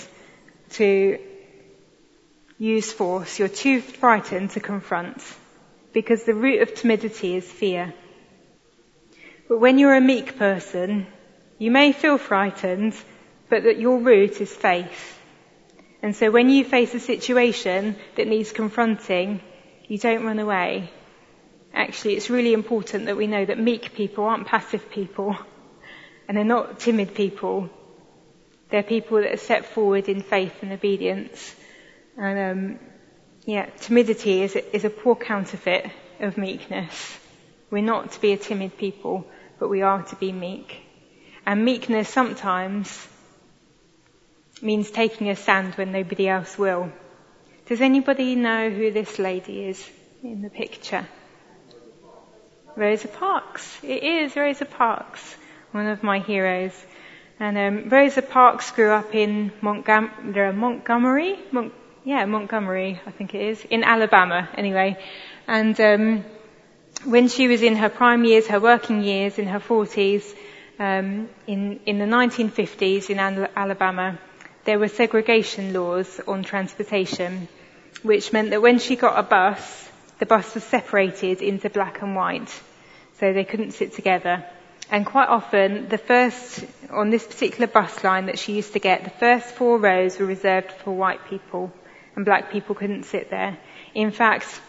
to 0.72 1.20
use 2.60 2.92
force. 2.92 3.40
You're 3.40 3.48
too 3.48 3.82
frightened 3.82 4.52
to 4.52 4.60
confront 4.60 5.24
because 5.94 6.24
the 6.24 6.36
root 6.36 6.62
of 6.62 6.76
timidity 6.76 7.36
is 7.36 7.52
fear. 7.52 7.94
But 9.48 9.60
when 9.60 9.80
you're 9.80 9.96
a 9.96 10.02
meek 10.02 10.38
person, 10.38 11.08
you 11.58 11.72
may 11.72 11.92
feel 11.92 12.18
frightened, 12.20 12.94
but 13.50 13.64
that 13.64 13.80
your 13.80 14.00
root 14.00 14.40
is 14.42 14.54
faith. 14.54 15.20
And 16.02 16.16
so 16.16 16.32
when 16.32 16.50
you 16.50 16.64
face 16.64 16.94
a 16.94 17.00
situation 17.00 17.96
that 18.16 18.28
needs 18.28 18.52
confronting, 18.52 19.42
you 19.88 19.98
don't 19.98 20.24
run 20.24 20.40
away. 20.40 20.92
Actually, 21.74 22.16
it's 22.16 22.30
really 22.30 22.54
important 22.54 23.06
that 23.06 23.18
we 23.18 23.28
know 23.28 23.44
that 23.44 23.60
meek 23.60 23.94
people 23.94 24.24
aren't 24.24 24.48
passive 24.48 24.90
people 24.90 25.36
and 26.28 26.38
they're 26.38 26.46
not 26.46 26.80
timid 26.80 27.16
people. 27.16 27.70
They're 28.70 28.84
people 28.84 29.18
that 29.18 29.34
are 29.34 29.38
set 29.38 29.66
forward 29.66 30.08
in 30.08 30.22
faith 30.22 30.54
and 30.62 30.72
obedience. 30.72 31.56
And 32.18 32.40
um, 32.40 32.80
yeah, 33.46 33.66
timidity 33.82 34.44
is 34.44 34.56
is 34.56 34.86
a 34.86 34.90
poor 34.90 35.16
counterfeit 35.16 35.90
of 36.20 36.38
meekness. 36.38 37.20
We're 37.72 37.84
not 37.84 38.12
to 38.12 38.22
be 38.22 38.34
a 38.34 38.38
timid 38.38 38.78
people, 38.78 39.26
but 39.60 39.70
we 39.70 39.82
are 39.82 40.04
to 40.04 40.16
be 40.16 40.32
meek. 40.32 40.82
And 41.46 41.66
meekness 41.66 42.10
sometimes 42.10 43.08
means 44.62 44.92
taking 44.92 45.30
a 45.30 45.36
stand 45.36 45.76
when 45.76 45.92
nobody 45.92 46.28
else 46.28 46.58
will. 46.58 46.92
Does 47.68 47.82
anybody 47.82 48.36
know 48.36 48.70
who 48.70 48.92
this 48.92 49.20
lady 49.20 49.66
is 49.66 49.90
in 50.24 50.42
the 50.42 50.50
picture? 50.50 51.08
Rosa 52.76 53.08
Parks. 53.08 53.78
It 53.84 54.04
is 54.04 54.36
Rosa 54.36 54.66
Parks, 54.66 55.36
one 55.72 55.88
of 55.88 56.02
my 56.04 56.20
heroes. 56.20 56.72
And 57.40 57.58
um, 57.58 57.90
Rosa 57.90 58.22
Parks 58.22 58.72
grew 58.72 58.92
up 58.92 59.14
in 59.16 59.52
Montgom- 59.62 60.56
Montgomery, 60.56 61.40
Mont- 61.52 61.74
yeah, 62.04 62.26
Montgomery, 62.26 63.00
I 63.06 63.12
think 63.12 63.36
it 63.36 63.42
is, 63.42 63.66
in 63.70 63.84
Alabama, 63.84 64.50
anyway. 64.56 64.98
And 65.48 65.80
um, 65.80 66.26
when 67.06 67.28
she 67.28 67.48
was 67.48 67.62
in 67.62 67.76
her 67.76 67.90
prime 67.90 68.26
years, 68.26 68.48
her 68.48 68.60
working 68.60 69.04
years, 69.04 69.38
in 69.40 69.48
her 69.48 69.60
40s, 69.60 70.24
um, 70.80 71.30
in 71.48 71.80
in 71.86 72.00
the 72.00 72.06
1950s 72.06 73.10
in 73.10 73.20
Alabama, 73.20 74.18
there 74.66 74.80
were 74.80 74.88
segregation 74.88 75.74
laws 75.74 76.20
on 76.28 76.44
transportation, 76.44 77.48
which 78.04 78.34
meant 78.34 78.52
that 78.52 78.62
when 78.62 78.80
she 78.80 78.96
got 78.96 79.18
a 79.18 79.24
bus, 79.24 79.90
the 80.20 80.26
bus 80.26 80.54
was 80.54 80.64
separated 80.64 81.42
into 81.42 81.70
black 81.70 82.02
and 82.02 82.16
white, 82.16 82.50
so 83.20 83.34
they 83.34 83.46
couldn't 83.46 83.72
sit 83.72 83.94
together. 83.94 84.46
And 84.92 85.06
quite 85.06 85.30
often, 85.30 85.88
the 85.88 85.98
first, 85.98 86.66
on 86.90 87.10
this 87.10 87.26
particular 87.26 87.68
bus 87.68 88.04
line 88.04 88.26
that 88.26 88.40
she 88.40 88.54
used 88.54 88.74
to 88.74 88.80
get, 88.80 89.04
the 89.04 89.10
first 89.12 89.56
four 89.56 89.78
rows 89.78 90.18
were 90.18 90.26
reserved 90.26 90.72
for 90.72 90.92
white 90.92 91.26
people, 91.30 91.72
and 92.16 92.26
black 92.26 92.52
people 92.52 92.76
couldn't 92.76 93.04
sit 93.04 93.30
there. 93.30 93.58
In 93.94 94.12
fact, 94.12 94.62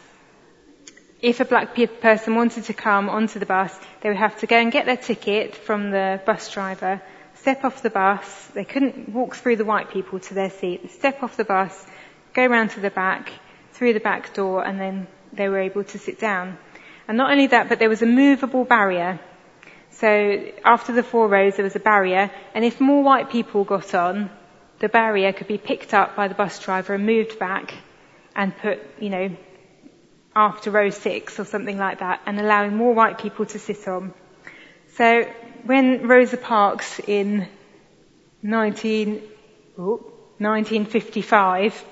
if 1.22 1.40
a 1.40 1.44
black 1.44 1.74
person 2.00 2.34
wanted 2.34 2.64
to 2.64 2.74
come 2.74 3.08
onto 3.08 3.38
the 3.38 3.46
bus, 3.46 3.78
they 4.00 4.08
would 4.08 4.18
have 4.18 4.38
to 4.40 4.46
go 4.46 4.56
and 4.56 4.72
get 4.72 4.86
their 4.86 4.96
ticket 4.96 5.54
from 5.54 5.90
the 5.90 6.20
bus 6.24 6.52
driver, 6.52 7.02
step 7.40 7.64
off 7.64 7.82
the 7.82 7.90
bus, 7.90 8.46
they 8.54 8.64
couldn't 8.64 9.08
walk 9.08 9.34
through 9.34 9.56
the 9.56 9.64
white 9.64 9.90
people 9.90 10.20
to 10.20 10.34
their 10.34 10.50
seat, 10.50 10.90
step 10.90 11.22
off 11.22 11.36
the 11.36 11.44
bus, 11.44 11.86
go 12.34 12.46
round 12.46 12.70
to 12.72 12.80
the 12.80 12.90
back, 12.90 13.30
through 13.72 13.94
the 13.94 14.00
back 14.00 14.34
door, 14.34 14.64
and 14.64 14.78
then 14.78 15.06
they 15.32 15.48
were 15.48 15.58
able 15.58 15.84
to 15.84 15.98
sit 15.98 16.20
down. 16.20 16.58
And 17.08 17.16
not 17.16 17.30
only 17.30 17.46
that, 17.48 17.68
but 17.68 17.78
there 17.78 17.88
was 17.88 18.02
a 18.02 18.06
movable 18.06 18.64
barrier. 18.64 19.18
So 19.90 20.52
after 20.64 20.92
the 20.92 21.02
four 21.02 21.28
rows, 21.28 21.56
there 21.56 21.64
was 21.64 21.76
a 21.76 21.80
barrier, 21.80 22.30
and 22.54 22.64
if 22.64 22.80
more 22.80 23.02
white 23.02 23.30
people 23.30 23.64
got 23.64 23.94
on, 23.94 24.30
the 24.78 24.88
barrier 24.88 25.32
could 25.32 25.48
be 25.48 25.58
picked 25.58 25.94
up 25.94 26.16
by 26.16 26.28
the 26.28 26.34
bus 26.34 26.58
driver 26.58 26.94
and 26.94 27.06
moved 27.06 27.38
back 27.38 27.74
and 28.36 28.56
put, 28.56 28.78
you 28.98 29.10
know, 29.10 29.36
after 30.36 30.70
row 30.70 30.90
six 30.90 31.40
or 31.40 31.44
something 31.44 31.78
like 31.78 32.00
that, 32.00 32.20
and 32.26 32.38
allowing 32.38 32.76
more 32.76 32.94
white 32.94 33.18
people 33.18 33.46
to 33.46 33.58
sit 33.58 33.88
on. 33.88 34.14
So 34.94 35.24
when 35.66 36.06
Rosa 36.06 36.36
Parks 36.36 37.00
in 37.06 37.46
19, 38.42 39.22
oh, 39.78 39.96
1955 40.38 41.84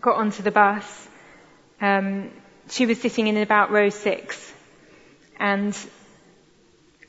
got 0.00 0.16
onto 0.16 0.42
the 0.42 0.50
bus, 0.50 1.08
um, 1.80 2.30
she 2.68 2.86
was 2.86 3.00
sitting 3.00 3.26
in 3.26 3.36
about 3.36 3.70
row 3.70 3.90
six, 3.90 4.52
and 5.38 5.76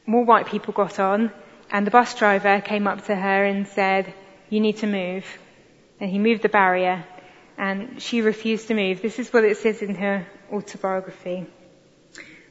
more 0.06 0.26
white 0.26 0.48
people 0.48 0.74
got 0.74 1.00
on, 1.00 1.32
and 1.71 1.86
the 1.88 1.91
bus 1.91 2.15
driver 2.15 2.62
came 2.62 2.88
up 2.88 3.06
to 3.06 3.15
her 3.15 3.45
and 3.45 3.67
said, 3.67 4.13
"You 4.50 4.60
need 4.60 4.78
to 4.78 4.88
move." 4.88 5.26
And 6.00 6.10
he 6.10 6.19
moved 6.19 6.41
the 6.41 6.50
barrier, 6.50 7.06
and 7.58 8.02
she 8.02 8.21
refused 8.21 8.67
to 8.67 8.74
move. 8.74 9.02
This 9.02 9.19
is 9.19 9.32
what 9.32 9.45
it 9.45 9.58
says 9.58 9.82
in 9.82 9.95
her 9.95 10.28
autobiography. 10.52 11.45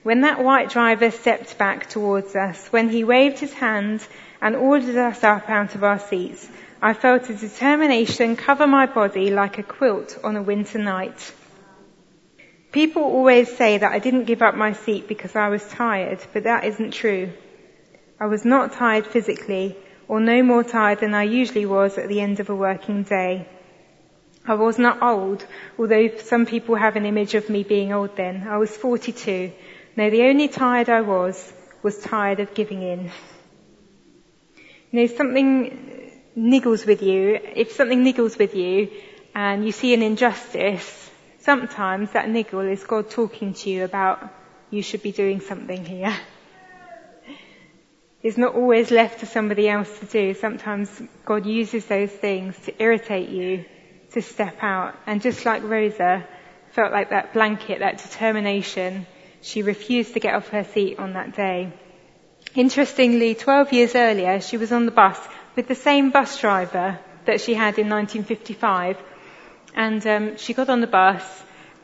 When 0.04 0.20
that 0.20 0.44
white 0.44 0.68
driver 0.68 1.10
stepped 1.10 1.56
back 1.56 1.88
towards 1.88 2.36
us, 2.36 2.68
when 2.68 2.90
he 2.90 3.04
waved 3.04 3.38
his 3.38 3.54
hand 3.54 4.06
and 4.38 4.54
ordered 4.54 4.96
us 4.96 5.24
up 5.24 5.48
out 5.48 5.74
of 5.74 5.82
our 5.82 5.98
seats, 5.98 6.46
I 6.82 6.92
felt 6.92 7.30
a 7.30 7.34
determination 7.34 8.36
cover 8.36 8.66
my 8.66 8.84
body 8.84 9.30
like 9.30 9.56
a 9.56 9.62
quilt 9.62 10.18
on 10.22 10.36
a 10.36 10.42
winter 10.42 10.78
night. 10.78 11.32
People 12.70 13.02
always 13.02 13.56
say 13.56 13.78
that 13.78 13.92
I 13.92 13.98
didn't 13.98 14.24
give 14.24 14.42
up 14.42 14.54
my 14.54 14.74
seat 14.74 15.08
because 15.08 15.36
I 15.36 15.48
was 15.48 15.66
tired, 15.68 16.18
but 16.34 16.44
that 16.44 16.64
isn't 16.64 16.90
true. 16.90 17.32
I 18.20 18.26
was 18.26 18.44
not 18.44 18.74
tired 18.74 19.06
physically, 19.06 19.74
or 20.06 20.20
no 20.20 20.42
more 20.42 20.64
tired 20.64 21.00
than 21.00 21.14
I 21.14 21.22
usually 21.22 21.64
was 21.64 21.96
at 21.96 22.10
the 22.10 22.20
end 22.20 22.40
of 22.40 22.50
a 22.50 22.54
working 22.54 23.04
day. 23.04 23.48
I 24.46 24.52
was 24.52 24.78
not 24.78 25.02
old, 25.02 25.46
although 25.78 26.18
some 26.18 26.44
people 26.44 26.74
have 26.74 26.96
an 26.96 27.06
image 27.06 27.34
of 27.34 27.48
me 27.48 27.62
being 27.62 27.94
old 27.94 28.14
then. 28.16 28.46
I 28.46 28.58
was 28.58 28.76
42. 28.76 29.50
No, 29.96 30.10
the 30.10 30.22
only 30.24 30.48
tired 30.48 30.88
I 30.88 31.02
was, 31.02 31.52
was 31.82 31.98
tired 31.98 32.40
of 32.40 32.54
giving 32.54 32.82
in. 32.82 33.10
You 34.90 35.00
know, 35.00 35.06
something 35.06 36.10
niggles 36.36 36.84
with 36.84 37.02
you, 37.02 37.38
if 37.54 37.72
something 37.72 38.04
niggles 38.04 38.38
with 38.38 38.54
you 38.54 38.90
and 39.34 39.64
you 39.64 39.72
see 39.72 39.94
an 39.94 40.02
injustice, 40.02 41.10
sometimes 41.40 42.10
that 42.12 42.28
niggle 42.28 42.60
is 42.60 42.82
God 42.84 43.10
talking 43.10 43.54
to 43.54 43.70
you 43.70 43.84
about 43.84 44.32
you 44.70 44.82
should 44.82 45.02
be 45.02 45.12
doing 45.12 45.40
something 45.40 45.84
here. 45.84 46.16
It's 48.22 48.38
not 48.38 48.54
always 48.54 48.90
left 48.90 49.20
to 49.20 49.26
somebody 49.26 49.68
else 49.68 49.98
to 50.00 50.06
do. 50.06 50.34
Sometimes 50.34 50.88
God 51.26 51.44
uses 51.44 51.84
those 51.84 52.10
things 52.10 52.58
to 52.60 52.82
irritate 52.82 53.28
you, 53.28 53.66
to 54.12 54.22
step 54.22 54.56
out. 54.62 54.96
And 55.06 55.20
just 55.20 55.44
like 55.44 55.62
Rosa 55.62 56.26
felt 56.72 56.90
like 56.90 57.10
that 57.10 57.34
blanket, 57.34 57.80
that 57.80 57.98
determination, 57.98 59.06
she 59.44 59.62
refused 59.62 60.14
to 60.14 60.20
get 60.20 60.34
off 60.34 60.48
her 60.48 60.64
seat 60.64 60.98
on 60.98 61.12
that 61.12 61.36
day. 61.36 61.70
Interestingly, 62.54 63.34
12 63.34 63.72
years 63.74 63.94
earlier, 63.94 64.40
she 64.40 64.56
was 64.56 64.72
on 64.72 64.86
the 64.86 64.90
bus 64.90 65.18
with 65.54 65.68
the 65.68 65.74
same 65.74 66.10
bus 66.10 66.40
driver 66.40 66.98
that 67.26 67.42
she 67.42 67.52
had 67.52 67.78
in 67.78 67.90
1955. 67.90 68.96
And 69.74 70.06
um, 70.06 70.36
she 70.38 70.54
got 70.54 70.70
on 70.70 70.80
the 70.80 70.86
bus 70.86 71.22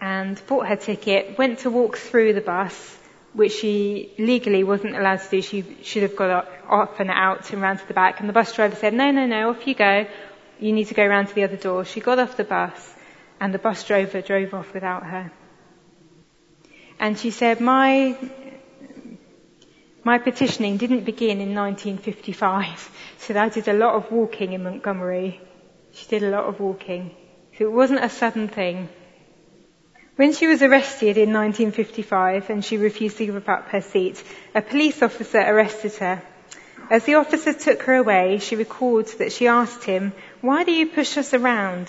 and 0.00 0.40
bought 0.46 0.68
her 0.68 0.76
ticket, 0.76 1.36
went 1.36 1.60
to 1.60 1.70
walk 1.70 1.98
through 1.98 2.32
the 2.32 2.40
bus, 2.40 2.96
which 3.34 3.52
she 3.52 4.14
legally 4.18 4.64
wasn't 4.64 4.96
allowed 4.96 5.20
to 5.20 5.30
do. 5.30 5.42
She 5.42 5.76
should 5.82 6.02
have 6.02 6.16
got 6.16 6.48
off 6.66 6.98
and 6.98 7.10
out 7.10 7.52
and 7.52 7.60
round 7.60 7.80
to 7.80 7.88
the 7.88 7.94
back. 7.94 8.20
And 8.20 8.28
the 8.28 8.32
bus 8.32 8.54
driver 8.54 8.76
said, 8.76 8.94
no, 8.94 9.10
no, 9.10 9.26
no, 9.26 9.50
off 9.50 9.66
you 9.66 9.74
go. 9.74 10.06
You 10.58 10.72
need 10.72 10.86
to 10.86 10.94
go 10.94 11.06
round 11.06 11.28
to 11.28 11.34
the 11.34 11.44
other 11.44 11.56
door. 11.56 11.84
She 11.84 12.00
got 12.00 12.18
off 12.18 12.38
the 12.38 12.44
bus 12.44 12.94
and 13.38 13.52
the 13.52 13.58
bus 13.58 13.84
driver 13.84 14.22
drove 14.22 14.54
off 14.54 14.72
without 14.72 15.04
her. 15.04 15.30
And 17.00 17.18
she 17.18 17.30
said, 17.30 17.60
my 17.60 18.14
my 20.04 20.18
petitioning 20.18 20.76
didn't 20.76 21.04
begin 21.04 21.40
in 21.40 21.54
1955, 21.54 22.90
so 23.18 23.38
I 23.38 23.48
did 23.48 23.68
a 23.68 23.72
lot 23.72 23.94
of 23.94 24.12
walking 24.12 24.52
in 24.52 24.62
Montgomery. 24.62 25.40
She 25.92 26.06
did 26.06 26.22
a 26.22 26.30
lot 26.30 26.44
of 26.44 26.60
walking. 26.60 27.14
So 27.56 27.64
it 27.64 27.72
wasn't 27.72 28.04
a 28.04 28.10
sudden 28.10 28.48
thing. 28.48 28.88
When 30.16 30.34
she 30.34 30.46
was 30.46 30.62
arrested 30.62 31.16
in 31.16 31.32
1955 31.32 32.50
and 32.50 32.62
she 32.62 32.76
refused 32.76 33.16
to 33.16 33.26
give 33.26 33.48
up 33.48 33.68
her 33.68 33.80
seat, 33.80 34.22
a 34.54 34.60
police 34.60 35.02
officer 35.02 35.38
arrested 35.38 35.94
her. 35.94 36.22
As 36.90 37.04
the 37.04 37.14
officer 37.14 37.54
took 37.54 37.82
her 37.84 37.94
away, 37.94 38.38
she 38.38 38.56
recalled 38.56 39.06
that 39.18 39.32
she 39.32 39.46
asked 39.46 39.84
him, 39.84 40.12
why 40.42 40.64
do 40.64 40.72
you 40.72 40.86
push 40.86 41.16
us 41.16 41.32
around? 41.32 41.88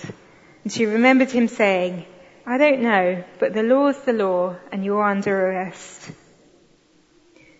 And 0.64 0.72
she 0.72 0.86
remembered 0.86 1.30
him 1.30 1.48
saying, 1.48 2.06
I 2.44 2.58
don't 2.58 2.80
know, 2.82 3.24
but 3.38 3.54
the 3.54 3.62
law's 3.62 3.98
the 4.00 4.12
law 4.12 4.56
and 4.72 4.84
you're 4.84 5.02
under 5.02 5.48
arrest. 5.48 6.10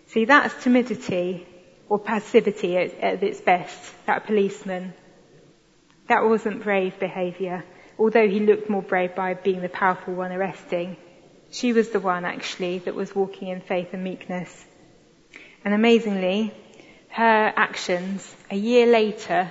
See, 0.07 0.25
that's 0.25 0.61
timidity 0.63 1.47
or 1.87 1.99
passivity 1.99 2.77
at, 2.77 2.99
at 2.99 3.23
its 3.23 3.39
best, 3.39 3.93
that 4.05 4.25
policeman. 4.25 4.93
That 6.09 6.25
wasn't 6.25 6.63
brave 6.63 6.99
behaviour, 6.99 7.63
although 7.97 8.27
he 8.27 8.41
looked 8.41 8.69
more 8.69 8.81
brave 8.81 9.15
by 9.15 9.35
being 9.35 9.61
the 9.61 9.69
powerful 9.69 10.13
one 10.13 10.33
arresting. 10.33 10.97
She 11.51 11.71
was 11.71 11.89
the 11.89 11.99
one 12.01 12.25
actually 12.25 12.79
that 12.79 12.95
was 12.95 13.15
walking 13.15 13.47
in 13.47 13.61
faith 13.61 13.89
and 13.93 14.03
meekness. 14.03 14.65
And 15.63 15.73
amazingly, 15.73 16.53
her 17.09 17.53
actions, 17.55 18.35
a 18.51 18.55
year 18.55 18.85
later, 18.87 19.49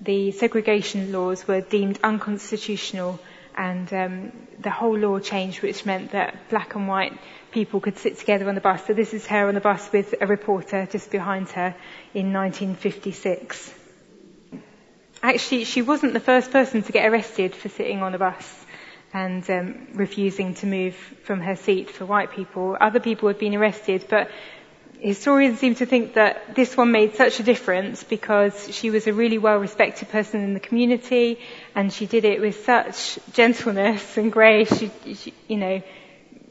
the 0.00 0.30
segregation 0.30 1.12
laws 1.12 1.48
were 1.48 1.60
deemed 1.60 1.98
unconstitutional 2.04 3.18
and 3.56 3.92
um, 3.92 4.32
the 4.58 4.70
whole 4.70 4.96
law 4.96 5.18
changed, 5.18 5.62
which 5.62 5.84
meant 5.84 6.12
that 6.12 6.48
black 6.48 6.74
and 6.74 6.88
white 6.88 7.12
people 7.50 7.80
could 7.80 7.98
sit 7.98 8.18
together 8.18 8.48
on 8.48 8.54
the 8.54 8.60
bus. 8.60 8.86
So 8.86 8.94
this 8.94 9.12
is 9.14 9.26
her 9.26 9.48
on 9.48 9.54
the 9.54 9.60
bus 9.60 9.90
with 9.92 10.14
a 10.20 10.26
reporter 10.26 10.86
just 10.90 11.10
behind 11.10 11.48
her 11.50 11.74
in 12.14 12.32
1956. 12.32 13.74
Actually, 15.22 15.64
she 15.64 15.82
wasn't 15.82 16.14
the 16.14 16.20
first 16.20 16.50
person 16.50 16.82
to 16.82 16.92
get 16.92 17.10
arrested 17.10 17.54
for 17.54 17.68
sitting 17.68 18.02
on 18.02 18.14
a 18.14 18.18
bus 18.18 18.64
and 19.12 19.48
um, 19.50 19.88
refusing 19.94 20.54
to 20.54 20.66
move 20.66 20.94
from 20.94 21.40
her 21.40 21.56
seat 21.56 21.90
for 21.90 22.06
white 22.06 22.30
people. 22.30 22.76
Other 22.80 23.00
people 23.00 23.28
had 23.28 23.38
been 23.38 23.54
arrested, 23.54 24.06
but 24.08 24.30
historians 25.00 25.58
seem 25.58 25.74
to 25.76 25.86
think 25.86 26.14
that 26.14 26.54
this 26.54 26.76
one 26.76 26.92
made 26.92 27.14
such 27.14 27.40
a 27.40 27.42
difference 27.42 28.04
because 28.04 28.74
she 28.74 28.90
was 28.90 29.06
a 29.06 29.12
really 29.12 29.38
well 29.38 29.56
respected 29.58 30.08
person 30.08 30.42
in 30.42 30.54
the 30.54 30.60
community 30.60 31.38
and 31.74 31.92
she 31.92 32.06
did 32.06 32.24
it 32.24 32.40
with 32.40 32.64
such 32.64 33.18
gentleness 33.32 34.16
and 34.16 34.30
grace. 34.30 34.72
She, 34.78 34.90
she, 35.14 35.34
you 35.48 35.56
know, 35.56 35.82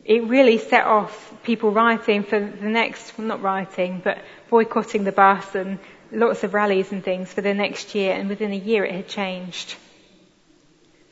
it 0.06 0.24
really 0.24 0.58
set 0.58 0.86
off 0.86 1.34
people 1.44 1.72
rioting 1.72 2.24
for 2.24 2.40
the 2.40 2.68
next, 2.68 3.18
well, 3.18 3.28
not 3.28 3.42
rioting, 3.42 4.02
but 4.04 4.18
boycotting 4.50 5.04
the 5.04 5.12
bus 5.12 5.56
and 5.56 5.80
lots 6.12 6.44
of 6.44 6.54
rallies 6.54 6.92
and 6.92 7.04
things 7.04 7.32
for 7.32 7.42
the 7.42 7.54
next 7.54 7.94
year. 7.94 8.14
And 8.14 8.28
within 8.30 8.52
a 8.52 8.58
year 8.58 8.84
it 8.86 8.94
had 8.94 9.08
changed. 9.08 9.76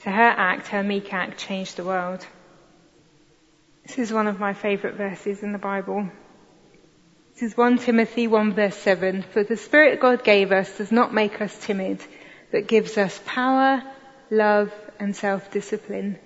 So 0.03 0.11
her 0.11 0.21
act, 0.21 0.67
her 0.67 0.83
meek 0.83 1.13
act, 1.13 1.37
changed 1.37 1.77
the 1.77 1.83
world. 1.83 2.25
This 3.85 3.99
is 3.99 4.11
one 4.11 4.27
of 4.27 4.39
my 4.39 4.53
favourite 4.53 4.95
verses 4.95 5.43
in 5.43 5.51
the 5.51 5.57
Bible. 5.57 6.09
This 7.39 7.51
is 7.51 7.57
1 7.57 7.77
Timothy 7.77 8.25
1 8.25 8.53
verse 8.53 8.75
7. 8.77 9.21
For 9.21 9.43
the 9.43 9.57
Spirit 9.57 9.99
God 9.99 10.23
gave 10.23 10.51
us 10.51 10.75
does 10.75 10.91
not 10.91 11.13
make 11.13 11.39
us 11.39 11.55
timid, 11.63 12.03
but 12.51 12.65
gives 12.65 12.97
us 12.97 13.21
power, 13.27 13.83
love, 14.31 14.73
and 14.97 15.15
self-discipline. 15.15 16.17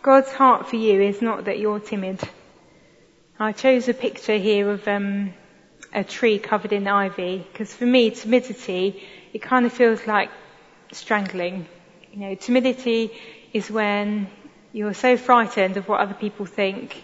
God's 0.00 0.32
heart 0.32 0.66
for 0.66 0.76
you 0.76 1.02
is 1.02 1.20
not 1.20 1.44
that 1.44 1.58
you're 1.58 1.78
timid. 1.78 2.20
I 3.38 3.52
chose 3.52 3.86
a 3.88 3.92
picture 3.92 4.38
here 4.38 4.70
of 4.70 4.88
um, 4.88 5.34
a 5.92 6.04
tree 6.04 6.38
covered 6.38 6.72
in 6.72 6.88
ivy 6.88 7.46
because 7.52 7.74
for 7.74 7.84
me, 7.84 8.10
timidity 8.10 9.06
it 9.34 9.42
kind 9.42 9.66
of 9.66 9.74
feels 9.74 10.06
like 10.06 10.30
strangling. 10.90 11.66
You 12.14 12.20
know, 12.20 12.34
timidity 12.34 13.10
is 13.52 13.70
when 13.70 14.28
you're 14.72 14.94
so 14.94 15.18
frightened 15.18 15.76
of 15.76 15.86
what 15.86 16.00
other 16.00 16.14
people 16.14 16.46
think, 16.46 16.96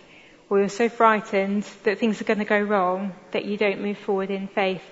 or 0.54 0.60
you're 0.60 0.68
so 0.68 0.88
frightened 0.88 1.64
that 1.82 1.98
things 1.98 2.20
are 2.20 2.24
going 2.24 2.38
to 2.38 2.44
go 2.44 2.60
wrong 2.60 3.12
that 3.32 3.44
you 3.44 3.56
don't 3.56 3.80
move 3.80 3.98
forward 3.98 4.30
in 4.30 4.46
faith. 4.46 4.82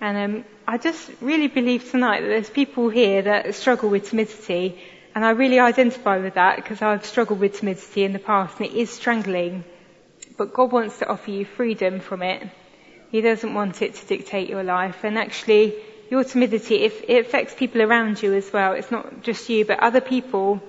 And 0.00 0.16
um, 0.16 0.44
I 0.66 0.78
just 0.78 1.10
really 1.20 1.48
believe 1.48 1.90
tonight 1.90 2.22
that 2.22 2.28
there's 2.28 2.48
people 2.48 2.88
here 2.88 3.20
that 3.22 3.54
struggle 3.54 3.90
with 3.90 4.08
timidity 4.08 4.80
and 5.14 5.24
I 5.24 5.30
really 5.30 5.58
identify 5.58 6.18
with 6.18 6.34
that 6.34 6.56
because 6.56 6.80
I've 6.80 7.04
struggled 7.04 7.40
with 7.40 7.58
timidity 7.58 8.04
in 8.04 8.14
the 8.14 8.18
past 8.18 8.58
and 8.58 8.66
it 8.66 8.74
is 8.74 8.90
strangling. 8.90 9.64
But 10.38 10.54
God 10.54 10.72
wants 10.72 10.98
to 11.00 11.08
offer 11.08 11.30
you 11.30 11.44
freedom 11.44 12.00
from 12.00 12.22
it. 12.22 12.48
He 13.10 13.20
doesn't 13.20 13.52
want 13.52 13.82
it 13.82 13.96
to 13.96 14.06
dictate 14.06 14.48
your 14.48 14.62
life. 14.62 15.04
And 15.04 15.18
actually, 15.18 15.74
your 16.10 16.24
timidity, 16.24 16.76
it 16.76 17.26
affects 17.26 17.54
people 17.54 17.82
around 17.82 18.22
you 18.22 18.32
as 18.34 18.50
well, 18.52 18.72
it's 18.72 18.90
not 18.90 19.22
just 19.22 19.48
you, 19.48 19.64
but 19.64 19.80
other 19.80 20.00
people 20.00 20.62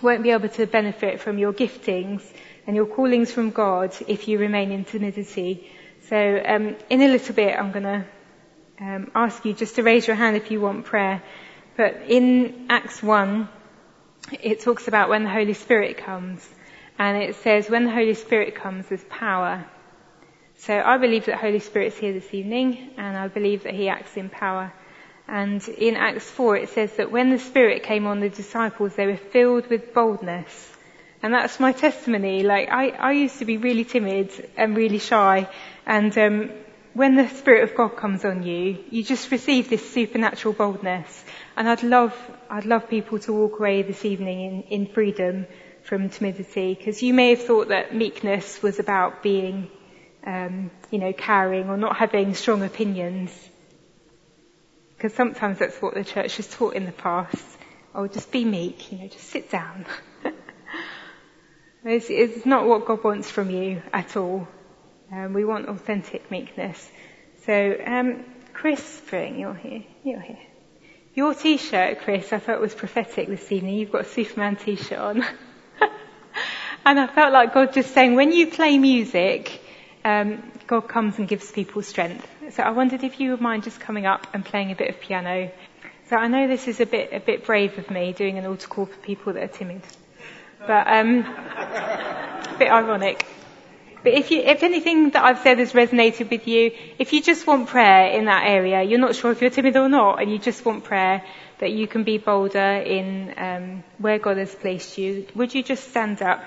won't 0.00 0.22
be 0.22 0.30
able 0.30 0.48
to 0.48 0.66
benefit 0.66 1.20
from 1.20 1.38
your 1.38 1.52
giftings 1.52 2.22
and 2.68 2.76
your 2.76 2.84
callings 2.84 3.32
from 3.32 3.50
God 3.50 3.96
if 4.08 4.28
you 4.28 4.38
remain 4.38 4.70
in 4.72 4.84
timidity. 4.84 5.66
So 6.02 6.42
um, 6.44 6.76
in 6.90 7.00
a 7.00 7.08
little 7.08 7.34
bit, 7.34 7.58
I'm 7.58 7.72
going 7.72 7.84
to 7.84 8.04
um, 8.78 9.10
ask 9.14 9.42
you 9.46 9.54
just 9.54 9.76
to 9.76 9.82
raise 9.82 10.06
your 10.06 10.16
hand 10.16 10.36
if 10.36 10.50
you 10.50 10.60
want 10.60 10.84
prayer. 10.84 11.22
But 11.78 12.02
in 12.08 12.66
Acts 12.68 13.02
1, 13.02 13.48
it 14.42 14.60
talks 14.60 14.86
about 14.86 15.08
when 15.08 15.24
the 15.24 15.30
Holy 15.30 15.54
Spirit 15.54 15.96
comes. 15.96 16.46
And 16.98 17.16
it 17.16 17.36
says, 17.36 17.70
when 17.70 17.84
the 17.84 17.90
Holy 17.90 18.12
Spirit 18.12 18.54
comes, 18.54 18.86
there's 18.88 19.04
power. 19.04 19.64
So 20.58 20.78
I 20.78 20.98
believe 20.98 21.24
that 21.24 21.36
Holy 21.36 21.60
Spirit's 21.60 21.96
here 21.96 22.12
this 22.12 22.34
evening, 22.34 22.90
and 22.98 23.16
I 23.16 23.28
believe 23.28 23.62
that 23.62 23.72
He 23.72 23.88
acts 23.88 24.14
in 24.14 24.28
power. 24.28 24.74
And 25.26 25.66
in 25.68 25.96
Acts 25.96 26.30
4, 26.30 26.56
it 26.58 26.68
says 26.68 26.92
that 26.96 27.10
when 27.10 27.30
the 27.30 27.38
Spirit 27.38 27.84
came 27.84 28.06
on 28.06 28.20
the 28.20 28.28
disciples, 28.28 28.94
they 28.94 29.06
were 29.06 29.16
filled 29.16 29.68
with 29.68 29.94
boldness, 29.94 30.76
And 31.22 31.34
that's 31.34 31.58
my 31.58 31.72
testimony. 31.72 32.42
Like, 32.42 32.68
I, 32.70 32.90
I 32.90 33.12
used 33.12 33.38
to 33.40 33.44
be 33.44 33.56
really 33.56 33.84
timid 33.84 34.30
and 34.56 34.76
really 34.76 34.98
shy. 34.98 35.48
And, 35.86 36.16
um, 36.18 36.50
when 36.98 37.14
the 37.14 37.28
Spirit 37.28 37.62
of 37.62 37.76
God 37.76 37.96
comes 37.96 38.24
on 38.24 38.42
you, 38.42 38.84
you 38.90 39.04
just 39.04 39.30
receive 39.30 39.70
this 39.70 39.88
supernatural 39.88 40.52
boldness. 40.52 41.24
And 41.56 41.68
I'd 41.68 41.84
love, 41.84 42.12
I'd 42.50 42.64
love 42.64 42.88
people 42.88 43.20
to 43.20 43.32
walk 43.32 43.60
away 43.60 43.82
this 43.82 44.04
evening 44.04 44.40
in, 44.40 44.62
in 44.64 44.86
freedom 44.92 45.46
from 45.84 46.08
timidity, 46.08 46.74
because 46.74 47.00
you 47.00 47.14
may 47.14 47.30
have 47.30 47.44
thought 47.44 47.68
that 47.68 47.94
meekness 47.94 48.60
was 48.62 48.80
about 48.80 49.22
being, 49.22 49.70
um, 50.26 50.72
you 50.90 50.98
know, 50.98 51.12
carrying 51.12 51.68
or 51.68 51.76
not 51.76 51.96
having 51.96 52.34
strong 52.34 52.64
opinions. 52.64 53.30
Because 54.96 55.14
sometimes 55.14 55.60
that's 55.60 55.80
what 55.80 55.94
the 55.94 56.04
church 56.04 56.36
has 56.38 56.48
taught 56.48 56.74
in 56.74 56.84
the 56.84 56.92
past. 56.92 57.44
Oh, 57.94 58.08
just 58.08 58.32
be 58.32 58.44
meek, 58.44 58.90
you 58.90 58.98
know, 58.98 59.06
just 59.06 59.28
sit 59.28 59.50
down. 59.50 59.86
It's, 61.88 62.10
it's, 62.10 62.46
not 62.46 62.66
what 62.66 62.86
God 62.86 63.02
wants 63.02 63.30
from 63.30 63.50
you 63.50 63.82
at 63.92 64.16
all. 64.16 64.46
Um, 65.10 65.32
we 65.32 65.44
want 65.44 65.68
authentic 65.68 66.30
meekness. 66.30 66.90
So, 67.46 67.76
um, 67.84 68.24
Chris 68.52 68.82
Spring, 68.82 69.38
you're 69.38 69.54
here. 69.54 69.84
You're 70.04 70.20
here. 70.20 70.38
Your 71.14 71.34
t-shirt, 71.34 72.00
Chris, 72.00 72.32
I 72.32 72.38
thought 72.38 72.60
was 72.60 72.74
prophetic 72.74 73.28
this 73.28 73.50
evening. 73.50 73.76
You've 73.76 73.92
got 73.92 74.02
a 74.02 74.08
Superman 74.08 74.56
t-shirt 74.56 74.98
on. 74.98 75.24
and 76.84 77.00
I 77.00 77.06
felt 77.06 77.32
like 77.32 77.54
God 77.54 77.72
just 77.72 77.92
saying, 77.92 78.14
when 78.14 78.32
you 78.32 78.48
play 78.48 78.78
music, 78.78 79.60
um, 80.04 80.42
God 80.66 80.82
comes 80.82 81.18
and 81.18 81.26
gives 81.26 81.50
people 81.50 81.82
strength. 81.82 82.26
So 82.52 82.62
I 82.62 82.70
wondered 82.70 83.02
if 83.02 83.20
you 83.20 83.32
would 83.32 83.40
mind 83.40 83.64
just 83.64 83.80
coming 83.80 84.06
up 84.06 84.26
and 84.34 84.44
playing 84.44 84.70
a 84.70 84.74
bit 84.74 84.90
of 84.90 85.00
piano. 85.00 85.50
So 86.08 86.16
I 86.16 86.28
know 86.28 86.48
this 86.48 86.68
is 86.68 86.80
a 86.80 86.86
bit 86.86 87.12
a 87.12 87.20
bit 87.20 87.44
brave 87.44 87.76
of 87.78 87.90
me 87.90 88.12
doing 88.12 88.38
an 88.38 88.46
altar 88.46 88.68
call 88.68 88.86
for 88.86 88.96
people 88.96 89.34
that 89.34 89.42
are 89.42 89.48
timid, 89.48 89.82
but 90.66 90.86
um, 90.86 91.24
bit 92.58 92.70
ironic. 92.70 93.26
But 94.02 94.14
if 94.14 94.30
you, 94.30 94.40
if 94.40 94.62
anything 94.62 95.10
that 95.10 95.24
I've 95.24 95.40
said 95.40 95.58
has 95.58 95.72
resonated 95.72 96.30
with 96.30 96.46
you, 96.46 96.70
if 96.98 97.12
you 97.12 97.20
just 97.20 97.46
want 97.46 97.68
prayer 97.68 98.12
in 98.12 98.26
that 98.26 98.44
area, 98.46 98.82
you're 98.82 99.00
not 99.00 99.16
sure 99.16 99.32
if 99.32 99.40
you're 99.40 99.50
timid 99.50 99.76
or 99.76 99.88
not, 99.88 100.22
and 100.22 100.30
you 100.30 100.38
just 100.38 100.64
want 100.64 100.84
prayer 100.84 101.24
that 101.58 101.72
you 101.72 101.88
can 101.88 102.04
be 102.04 102.18
bolder 102.18 102.58
in 102.58 103.34
um, 103.36 103.84
where 103.98 104.18
God 104.18 104.36
has 104.36 104.54
placed 104.54 104.98
you, 104.98 105.26
would 105.34 105.54
you 105.54 105.62
just 105.62 105.90
stand 105.90 106.22
up? 106.22 106.44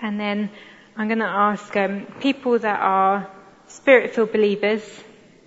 And 0.00 0.20
then 0.20 0.50
I'm 0.96 1.08
going 1.08 1.18
to 1.18 1.24
ask 1.24 1.76
um, 1.76 2.06
people 2.20 2.58
that 2.58 2.80
are 2.80 3.28
spirit-filled 3.66 4.32
believers 4.32 4.82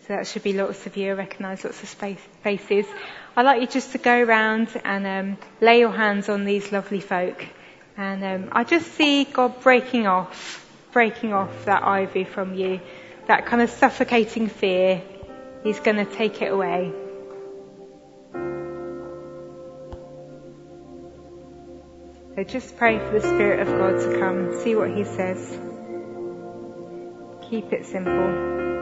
so 0.01 0.15
that 0.15 0.27
should 0.27 0.43
be 0.43 0.53
lots 0.53 0.85
of 0.85 0.97
you. 0.97 1.11
I 1.11 1.13
recognise 1.13 1.63
lots 1.63 1.81
of 1.81 1.89
space, 1.89 2.19
faces. 2.43 2.85
I'd 3.37 3.43
like 3.43 3.61
you 3.61 3.67
just 3.67 3.93
to 3.93 3.99
go 3.99 4.21
around 4.21 4.69
and 4.83 5.07
um, 5.07 5.37
lay 5.61 5.79
your 5.79 5.91
hands 5.91 6.29
on 6.29 6.45
these 6.45 6.71
lovely 6.71 6.99
folk. 6.99 7.45
And 7.99 8.23
um, 8.23 8.49
I 8.53 8.63
just 8.63 8.93
see 8.93 9.25
God 9.25 9.61
breaking 9.61 10.07
off, 10.07 10.65
breaking 10.93 11.33
off 11.33 11.65
that 11.65 11.83
ivy 11.83 12.23
from 12.23 12.55
you, 12.55 12.79
that 13.27 13.45
kind 13.45 13.61
of 13.61 13.69
suffocating 13.69 14.47
fear. 14.47 15.01
He's 15.63 15.81
going 15.81 15.97
to 15.97 16.05
take 16.05 16.41
it 16.41 16.53
away. 16.53 16.93
So 22.35 22.43
just 22.45 22.77
pray 22.77 22.99
for 22.99 23.19
the 23.19 23.19
Spirit 23.19 23.67
of 23.67 23.67
God 23.67 23.99
to 23.99 24.17
come, 24.17 24.57
see 24.61 24.75
what 24.75 24.91
He 24.91 25.03
says. 25.03 25.59
Keep 27.49 27.73
it 27.73 27.85
simple. 27.85 28.78